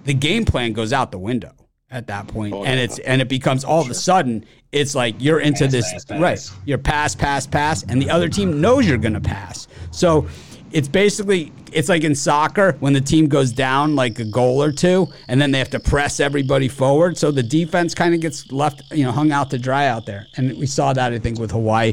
[0.05, 1.53] the game plan goes out the window
[1.91, 2.85] at that point, oh, and yeah.
[2.85, 6.05] it's and it becomes all of a sudden it's like you're into pass, this pass,
[6.05, 6.21] pass.
[6.21, 6.51] right.
[6.65, 9.67] You're pass, pass, pass, and the other team knows you're going to pass.
[9.91, 10.29] So
[10.73, 14.73] it's basically it's like in soccer when the team goes down like a goal or
[14.73, 18.51] two and then they have to press everybody forward so the defense kind of gets
[18.53, 21.39] left you know hung out to dry out there and we saw that i think
[21.39, 21.93] with hawaii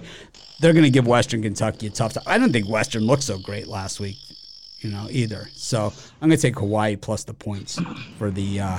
[0.60, 3.38] they're going to give western kentucky a tough time i don't think western looked so
[3.40, 4.18] great last week
[4.80, 5.92] you know either so
[6.22, 7.80] i'm going to take hawaii plus the points
[8.18, 8.78] for the uh,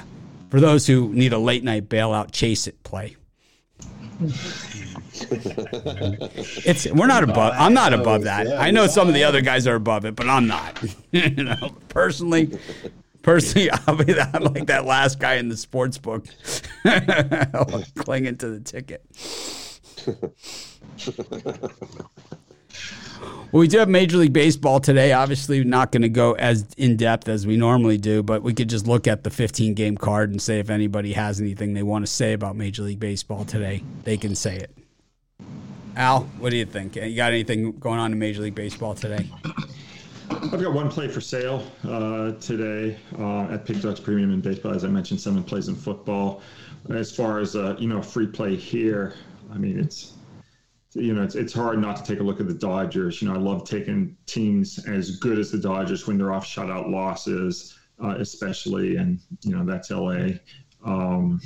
[0.50, 3.16] for those who need a late night bailout chase it play
[6.64, 7.54] It's we're not above.
[7.56, 8.48] I'm not above that.
[8.58, 10.82] I know some of the other guys are above it, but I'm not.
[11.12, 12.58] you know, personally,
[13.22, 16.26] personally, I'll be that, I'm like that last guy in the sports book,
[17.96, 19.04] clinging to the ticket.
[23.20, 25.12] Well, we do have Major League Baseball today.
[25.12, 28.68] Obviously, not going to go as in depth as we normally do, but we could
[28.68, 32.04] just look at the 15 game card and say if anybody has anything they want
[32.04, 34.70] to say about Major League Baseball today, they can say it.
[35.96, 36.96] Al, what do you think?
[36.96, 39.28] You got anything going on in Major League Baseball today?
[40.30, 44.74] I've got one play for sale uh, today uh, at Pig Premium in baseball.
[44.74, 46.42] As I mentioned, seven plays in football.
[46.90, 49.14] As far as uh, you know, free play here.
[49.50, 50.12] I mean, it's
[51.00, 53.20] you know, it's, it's hard not to take a look at the Dodgers.
[53.20, 56.90] You know, I love taking teams as good as the Dodgers when they're off shutout
[56.90, 60.38] losses, uh, especially, and you know that's LA.
[60.84, 61.40] Um,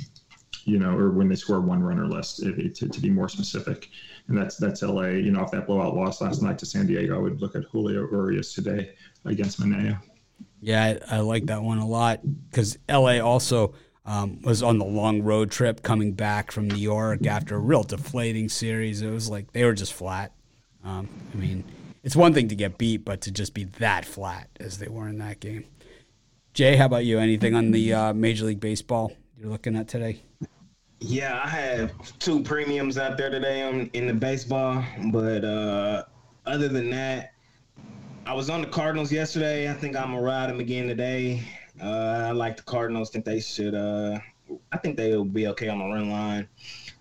[0.65, 3.89] you know, or when they score one run or less, to, to be more specific,
[4.27, 5.07] and that's that's LA.
[5.07, 7.63] You know, if that blowout loss last night to San Diego, I would look at
[7.65, 8.93] Julio Urias today
[9.25, 9.99] against Manaea.
[10.61, 13.73] Yeah, I, I like that one a lot because LA also
[14.05, 17.83] um, was on the long road trip coming back from New York after a real
[17.83, 19.01] deflating series.
[19.01, 20.33] It was like they were just flat.
[20.83, 21.63] Um, I mean,
[22.03, 25.07] it's one thing to get beat, but to just be that flat as they were
[25.07, 25.65] in that game.
[26.53, 27.17] Jay, how about you?
[27.17, 30.21] Anything on the uh, Major League Baseball you're looking at today?
[30.99, 36.03] Yeah, I have two premiums out there today on, in the baseball, but uh,
[36.45, 37.33] other than that,
[38.25, 39.69] I was on the Cardinals yesterday.
[39.69, 41.43] I think I'm gonna ride them again today.
[41.81, 43.09] Uh, I like the Cardinals.
[43.09, 43.75] Think they should.
[43.75, 44.19] Uh,
[44.71, 46.47] I think they will be okay on the run line.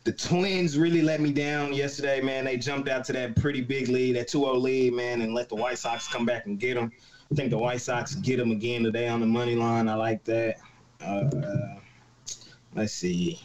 [0.05, 2.45] The Twins really let me down yesterday, man.
[2.45, 5.55] They jumped out to that pretty big lead, that 2-0 lead, man, and let the
[5.55, 6.91] White Sox come back and get them.
[7.31, 9.89] I think the White Sox get them again today on the money line.
[9.89, 10.57] I like that.
[11.01, 11.77] Uh,
[12.75, 13.41] let's see.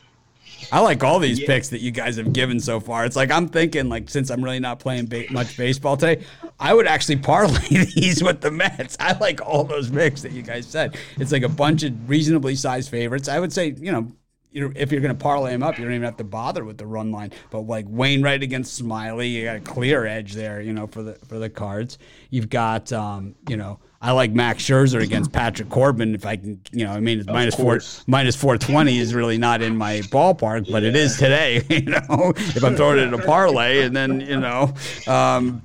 [0.71, 1.47] I like all these yeah.
[1.47, 3.05] picks that you guys have given so far.
[3.05, 6.23] It's like I'm thinking, like since I'm really not playing ba- much baseball today,
[6.59, 8.97] I would actually parlay these with the Mets.
[8.99, 10.97] I like all those picks that you guys said.
[11.17, 13.27] It's like a bunch of reasonably sized favorites.
[13.27, 14.11] I would say, you know,
[14.53, 16.85] if you're going to parlay them up, you don't even have to bother with the
[16.85, 17.31] run line.
[17.51, 21.13] But like Wainwright against Smyly, you got a clear edge there, you know, for the
[21.27, 21.97] for the cards.
[22.29, 26.13] You've got, um, you know, I like Max Scherzer against Patrick Corbin.
[26.13, 29.61] If I can, you know, I mean, minus four minus four twenty is really not
[29.61, 30.89] in my ballpark, but yeah.
[30.89, 31.63] it is today.
[31.77, 34.73] You know, if I'm throwing it in a parlay, and then you know,
[35.05, 35.61] um,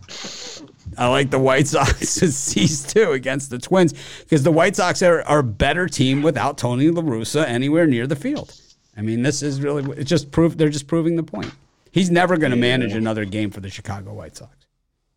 [0.98, 5.02] I like the White Sox to seize too against the Twins because the White Sox
[5.02, 8.54] are, are a better team without Tony La Russa anywhere near the field.
[8.96, 10.56] I mean, this is really it's just proof.
[10.56, 11.52] They're just proving the point.
[11.92, 14.54] He's never going to manage another game for the Chicago White Sox.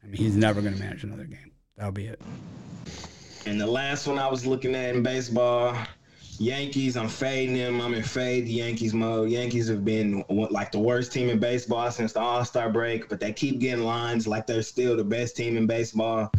[0.04, 1.52] I mean, he's never going to manage another game.
[1.78, 2.22] That'll be it.
[3.46, 5.78] And the last one I was looking at in baseball,
[6.38, 6.98] Yankees.
[6.98, 7.82] I'm fading them.
[7.82, 9.30] I'm in fade the Yankees mode.
[9.30, 13.20] Yankees have been like the worst team in baseball since the All Star break, but
[13.20, 16.32] they keep getting lines like they're still the best team in baseball.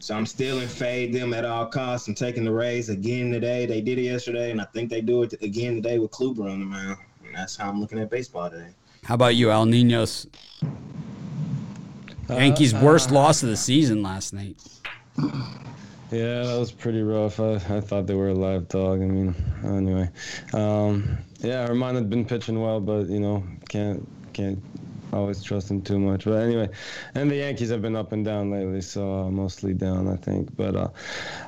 [0.00, 2.08] So I'm still in fade them at all costs.
[2.08, 3.66] I'm taking the Rays again today.
[3.66, 6.60] They did it yesterday, and I think they do it again today with Kluber on
[6.60, 6.98] the mound.
[7.24, 8.70] And that's how I'm looking at baseball today.
[9.04, 10.26] How about you, El Ninos?
[12.30, 14.56] Yankees' uh, worst loss of the season last night.
[16.10, 17.38] Yeah, that was pretty rough.
[17.38, 19.00] I, I thought they were a live dog.
[19.00, 20.10] I mean, anyway,
[20.52, 24.60] um, yeah, Herman had been pitching well, but you know, can't can't
[25.12, 26.24] always trust him too much.
[26.24, 26.68] But anyway,
[27.14, 30.54] and the Yankees have been up and down lately, so uh, mostly down, I think.
[30.56, 30.88] But uh,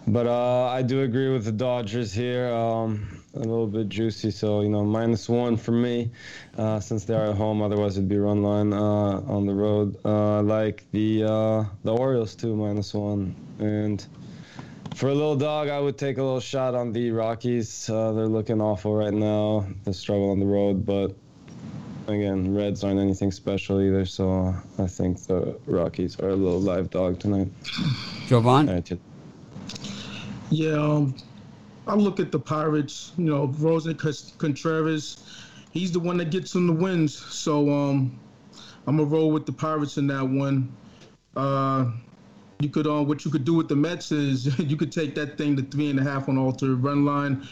[0.07, 2.49] but uh, I do agree with the Dodgers here.
[2.49, 6.11] Um, a little bit juicy, so you know, minus one for me,
[6.59, 7.63] uh, since they are at home.
[7.63, 9.97] Otherwise, it'd be run line uh, on the road.
[10.05, 11.23] Uh, I like the
[11.85, 14.05] the Orioles too, minus one, and
[14.95, 17.87] for a little dog, I would take a little shot on the Rockies.
[17.87, 19.67] They're looking awful right now.
[19.85, 21.17] They struggle on the road, but
[22.13, 24.05] again, Reds aren't anything special either.
[24.05, 27.49] So I think the Rockies are a little live dog tonight.
[28.27, 28.67] Jovan?
[28.67, 28.99] Right,
[30.51, 31.15] yeah, um,
[31.87, 33.13] I look at the Pirates.
[33.17, 33.97] You know, Roansy
[34.39, 35.25] Contreras.
[35.71, 37.17] He's the one that gets them the wins.
[37.17, 38.19] So um,
[38.87, 40.71] I'm gonna roll with the Pirates in that one.
[41.35, 41.91] Uh,
[42.61, 45.39] you could uh, what you could do with the Mets is you could take that
[45.39, 47.47] thing to three and a half on alter run line,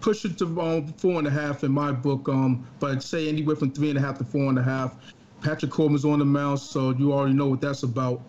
[0.00, 2.28] push it to um, four and a half in my book.
[2.28, 4.96] Um, but say anywhere from three and a half to four and a half.
[5.42, 8.20] Patrick Corbin's on the mound, so you already know what that's about.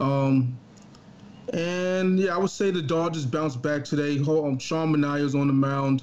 [0.00, 0.58] Um,
[1.52, 4.18] and yeah, I would say the Dodgers bounce back today.
[4.18, 6.02] Um, Sean Manaea's on the mound,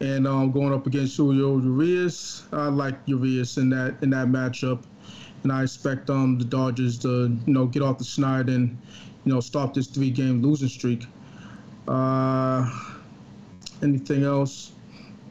[0.00, 2.44] and um, going up against Julio Urias.
[2.52, 4.84] I like Urias in that in that matchup
[5.42, 8.78] and I expect um the Dodgers to you know get off the snide and
[9.24, 11.06] you know stop this three game losing streak.
[11.88, 12.70] Uh,
[13.82, 14.72] anything else?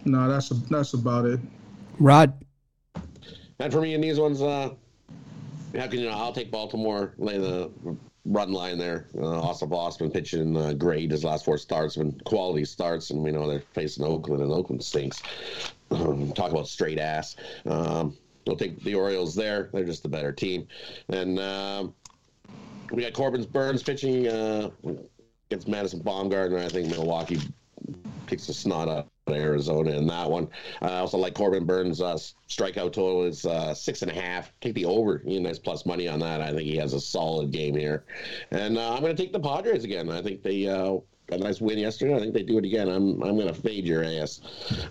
[0.05, 1.39] No, that's a, that's about it.
[1.99, 2.33] Rod.
[3.59, 4.73] and for me in these ones, uh,
[5.77, 6.11] how can you know?
[6.11, 7.71] I'll take Baltimore, lay the
[8.25, 9.07] run line there.
[9.17, 13.21] Uh, Austin Voth been pitching uh, great his last four starts, been quality starts, and
[13.23, 15.21] we know they're facing Oakland, and Oakland stinks.
[15.91, 17.35] Um, talk about straight ass.
[17.65, 19.69] Um, we'll take the Orioles there.
[19.73, 20.67] They're just the better team,
[21.09, 21.93] and um,
[22.91, 24.69] we got Corbin Burnes pitching uh,
[25.49, 26.59] against Madison Bumgarner.
[26.59, 27.39] I think Milwaukee
[28.27, 30.47] kicks the snot out of Arizona in that one.
[30.81, 32.17] I also like Corbin Burnes' uh,
[32.49, 34.51] strikeout total is uh, six and a half.
[34.61, 35.21] Take the over.
[35.25, 36.41] You nice plus money on that.
[36.41, 38.05] I think he has a solid game here,
[38.51, 40.09] and uh, I'm going to take the Padres again.
[40.09, 40.67] I think they.
[40.67, 40.97] Uh,
[41.27, 42.13] got a nice win yesterday.
[42.13, 42.89] I think they do it again.
[42.89, 44.41] I'm I'm going to fade your ass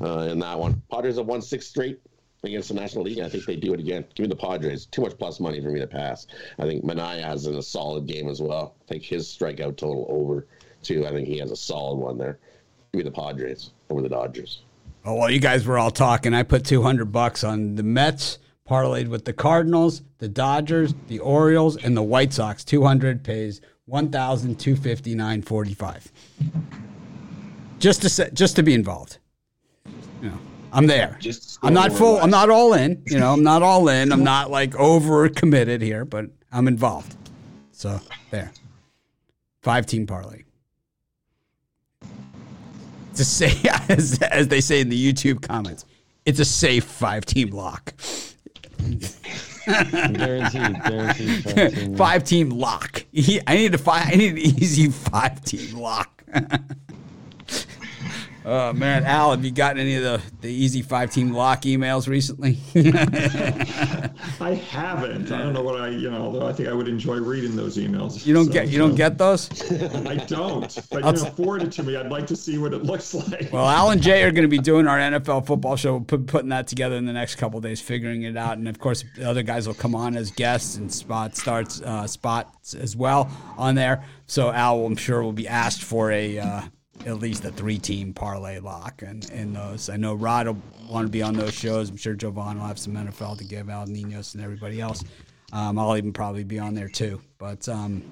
[0.01, 0.81] uh, in that one.
[0.91, 2.01] Padres have won six straight
[2.43, 3.21] against the National League.
[3.21, 4.05] I think they do it again.
[4.15, 4.87] Give me the Padres.
[4.87, 6.27] Too much plus money for me to pass.
[6.59, 8.75] I think Manaea has in a solid game as well.
[8.87, 10.47] Take his strikeout total over
[10.83, 11.07] too.
[11.07, 12.39] I think he has a solid one there.
[12.93, 14.63] Me the Padres over the Dodgers.
[15.05, 16.35] Oh well, you guys were all talking.
[16.35, 18.39] I put two hundred bucks on the Mets,
[18.69, 22.65] parlayed with the Cardinals, the Dodgers, the Orioles, and the White Sox.
[22.65, 26.11] Two hundred pays one thousand two fifty nine forty five.
[27.79, 29.19] Just to say, just to be involved.
[30.21, 30.39] You know,
[30.73, 31.17] I'm there.
[31.21, 32.19] Just I'm not full.
[32.19, 33.03] I'm not all in.
[33.07, 34.13] You know, I'm not all in.
[34.13, 37.17] I'm not like over committed here, but I'm involved.
[37.73, 38.01] So
[38.31, 38.53] there,
[39.63, 40.43] five team parlay.
[43.21, 43.53] To say
[43.91, 45.85] as, as they say in the YouTube comments,
[46.25, 47.93] it's a safe five team lock.
[49.67, 51.45] Guaranteed, guaranteed.
[51.45, 51.97] five team.
[51.99, 53.05] five team lock.
[53.47, 54.09] I need to find.
[54.11, 56.25] I need an easy five team lock.
[58.47, 62.09] oh man, Al, have you gotten any of the the easy five team lock emails
[62.09, 62.57] recently?
[64.41, 65.31] I haven't.
[65.33, 67.77] I don't know what I, you know, although I think I would enjoy reading those
[67.77, 68.25] emails.
[68.25, 69.51] you don't So, get you don't get those.
[70.07, 70.79] I don't.
[70.91, 71.97] But I'll you know, t- forward it to me.
[71.97, 73.53] I'd like to see what it looks like.
[73.53, 76.49] Well, Al and Jay are going to be doing our NFL football show, put, putting
[76.51, 79.29] that together in the next couple of days, figuring it out, and of course, the
[79.29, 83.75] other guys will come on as guests and spot starts uh, spots as well on
[83.75, 84.05] there.
[84.27, 86.63] So Al, I'm sure, will be asked for a uh,
[87.07, 90.59] at least a three-team parlay lock, and in those, I know Rod will
[90.89, 91.91] want to be on those shows.
[91.91, 95.03] I'm sure Jovan will have some NFL to give Al Ninos and everybody else.
[95.53, 97.69] Um, I'll even probably be on there too, but.
[97.69, 98.03] Um,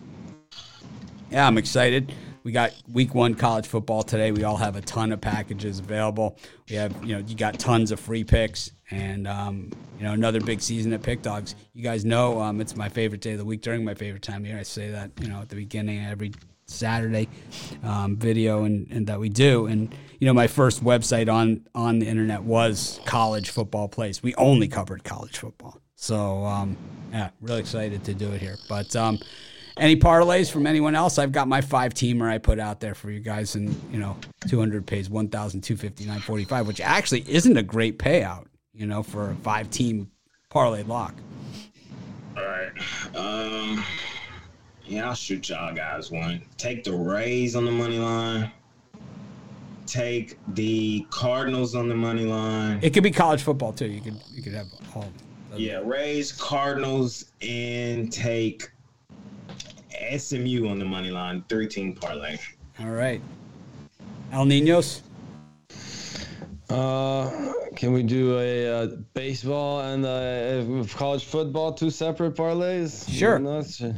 [1.30, 2.12] yeah, I'm excited.
[2.42, 4.32] We got week one college football today.
[4.32, 6.38] We all have a ton of packages available.
[6.70, 10.40] We have, you know, you got tons of free picks and, um, you know, another
[10.40, 11.54] big season at Pickdawgz.
[11.74, 14.42] You guys know um, it's my favorite day of the week during my favorite time
[14.42, 14.58] of year.
[14.58, 16.32] I say that, you know, at the beginning of every
[16.68, 17.28] Saturday
[17.82, 19.66] um, video and, and that we do.
[19.66, 24.22] And, you know, my first website on, on the internet was College Football Place.
[24.22, 25.80] We only covered college football.
[25.96, 26.76] So, um,
[27.10, 28.56] yeah, really excited to do it here.
[28.68, 29.18] But, um,
[29.76, 31.18] any parlays from anyone else?
[31.18, 34.16] I've got my five teamer I put out there for you guys, and you know,
[34.48, 37.96] two hundred pays one thousand two fifty nine forty five, which actually isn't a great
[37.96, 40.10] payout, you know, for a five team
[40.50, 41.14] parlay lock.
[42.36, 42.72] All right.
[43.14, 43.84] Um.
[44.88, 46.42] Yeah, I'll shoot y'all guys one.
[46.56, 48.50] Take the Rays on the money line.
[49.86, 52.78] Take the Cardinals on the money line.
[52.80, 53.86] It could be college football too.
[53.86, 55.10] You could you could have all.
[55.54, 58.70] Yeah, Rays, Cardinals, and take
[60.16, 61.44] SMU on the money line.
[61.48, 62.38] Thirteen parlay.
[62.80, 63.20] All right,
[64.32, 65.02] El Ninos.
[66.68, 67.30] Uh,
[67.76, 73.08] can we do a uh, baseball and uh, college football two separate parlays?
[73.08, 73.38] Sure.
[73.38, 73.44] You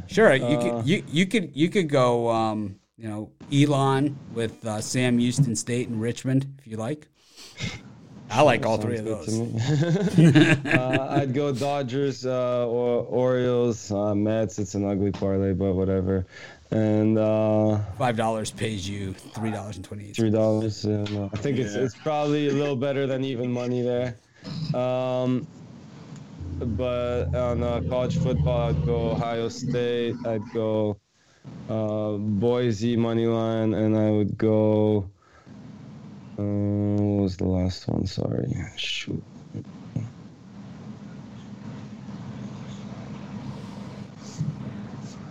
[0.07, 2.29] Sure, you Uh, could you you could you could go.
[2.29, 7.07] Um, you know, Elon with uh, Sam Houston State and Richmond, if you like.
[8.31, 9.25] I like all three of those.
[9.25, 10.71] to me.
[10.71, 13.91] uh, I'd go Dodgers uh, or Orioles.
[13.91, 16.25] Uh, Mets, it's an ugly parlay, but whatever.
[16.71, 20.15] And uh, Five dollars pays you three dollars and twenty eight.
[20.15, 20.85] three dollars.
[20.85, 21.81] Yeah, no, I think it's Yeah.
[21.81, 24.15] it's probably a little better than even money there.
[24.73, 25.45] Um,
[26.59, 30.15] but on uh, college football, I'd go Ohio State.
[30.25, 30.97] I'd go
[31.69, 35.09] uh, Boise money line, and I would go.
[36.41, 38.05] Uh, what was the last one?
[38.07, 38.47] Sorry.
[38.75, 39.23] Shoot.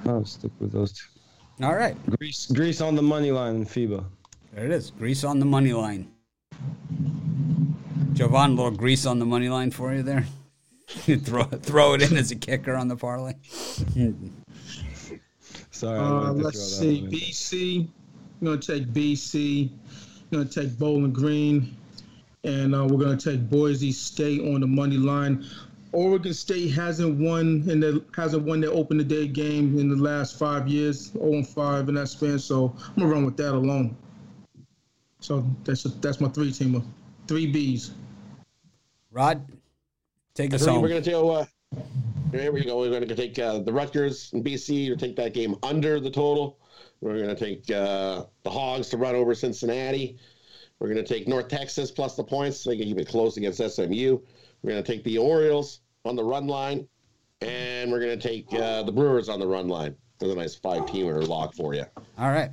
[0.07, 1.07] I'll stick with those two.
[1.63, 4.05] All right, Greece, Greece on the money line in FIBA.
[4.55, 4.91] there it is.
[4.93, 6.11] Grease on the money line.
[8.15, 10.27] Jovan, a little grease on the money line for you there.
[10.89, 13.35] throw throw it in as a kicker on the parlay.
[15.71, 15.99] Sorry.
[15.99, 17.03] Uh, let's see.
[17.03, 17.89] BC.
[18.41, 19.71] I'm going to take BC.
[20.31, 21.77] I'm going to take Bowling Green.
[22.45, 25.45] And uh, we're going to take Boise State on the money line.
[25.93, 29.97] Oregon State hasn't won in the hasn't won their open the day game in the
[29.97, 32.39] last five years, 0 and 5 in that span.
[32.39, 33.97] So I'm gonna run with that alone.
[35.19, 36.85] So that's that's my three teamer,
[37.27, 37.91] three Bs.
[39.11, 39.45] Rod,
[40.35, 40.81] Take us home.
[40.81, 41.31] We're going to go.
[41.31, 41.45] Uh,
[42.31, 42.79] here we go.
[42.79, 46.11] We're going to take uh, the Rutgers and BC to take that game under the
[46.11, 46.60] total.
[47.01, 50.19] We're going to take uh, the Hogs to run over Cincinnati.
[50.79, 52.59] We're going to take North Texas plus the points.
[52.59, 54.19] So they can keep it close against SMU.
[54.63, 56.87] We're going to take the Orioles on the run line,
[57.41, 59.95] and we're going to take uh, the Brewers on the run line.
[60.19, 61.85] There's a nice five-teamer lock for you.
[62.19, 62.51] All right.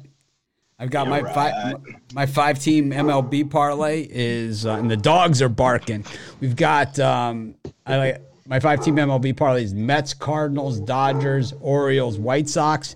[0.79, 1.75] I've got my All five
[2.13, 6.05] my five team MLB parlay is uh, and the dogs are barking.
[6.39, 7.55] We've got um,
[7.87, 12.95] I like my five team MLB parlay is Mets, Cardinals, Dodgers, Orioles, White Sox,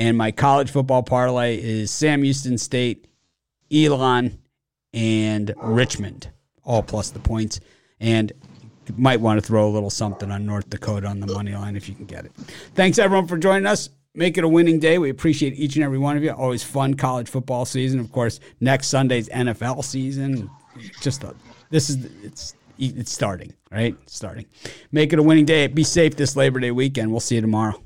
[0.00, 3.06] and my college football parlay is Sam Houston State,
[3.70, 4.38] Elon,
[4.94, 6.30] and Richmond,
[6.64, 7.60] all plus the points.
[8.00, 8.32] And
[8.88, 11.76] you might want to throw a little something on North Dakota on the money line
[11.76, 12.32] if you can get it.
[12.74, 13.90] Thanks everyone for joining us.
[14.14, 14.96] Make it a winning day.
[14.96, 16.30] We appreciate each and every one of you.
[16.30, 18.00] Always fun college football season.
[18.00, 20.50] Of course, next Sunday's NFL season.
[21.02, 21.34] Just a,
[21.68, 23.94] this is it's it's starting, right?
[24.06, 24.46] Starting.
[24.92, 25.66] Make it a winning day.
[25.66, 27.10] Be safe this Labor Day weekend.
[27.10, 27.80] We'll see you tomorrow.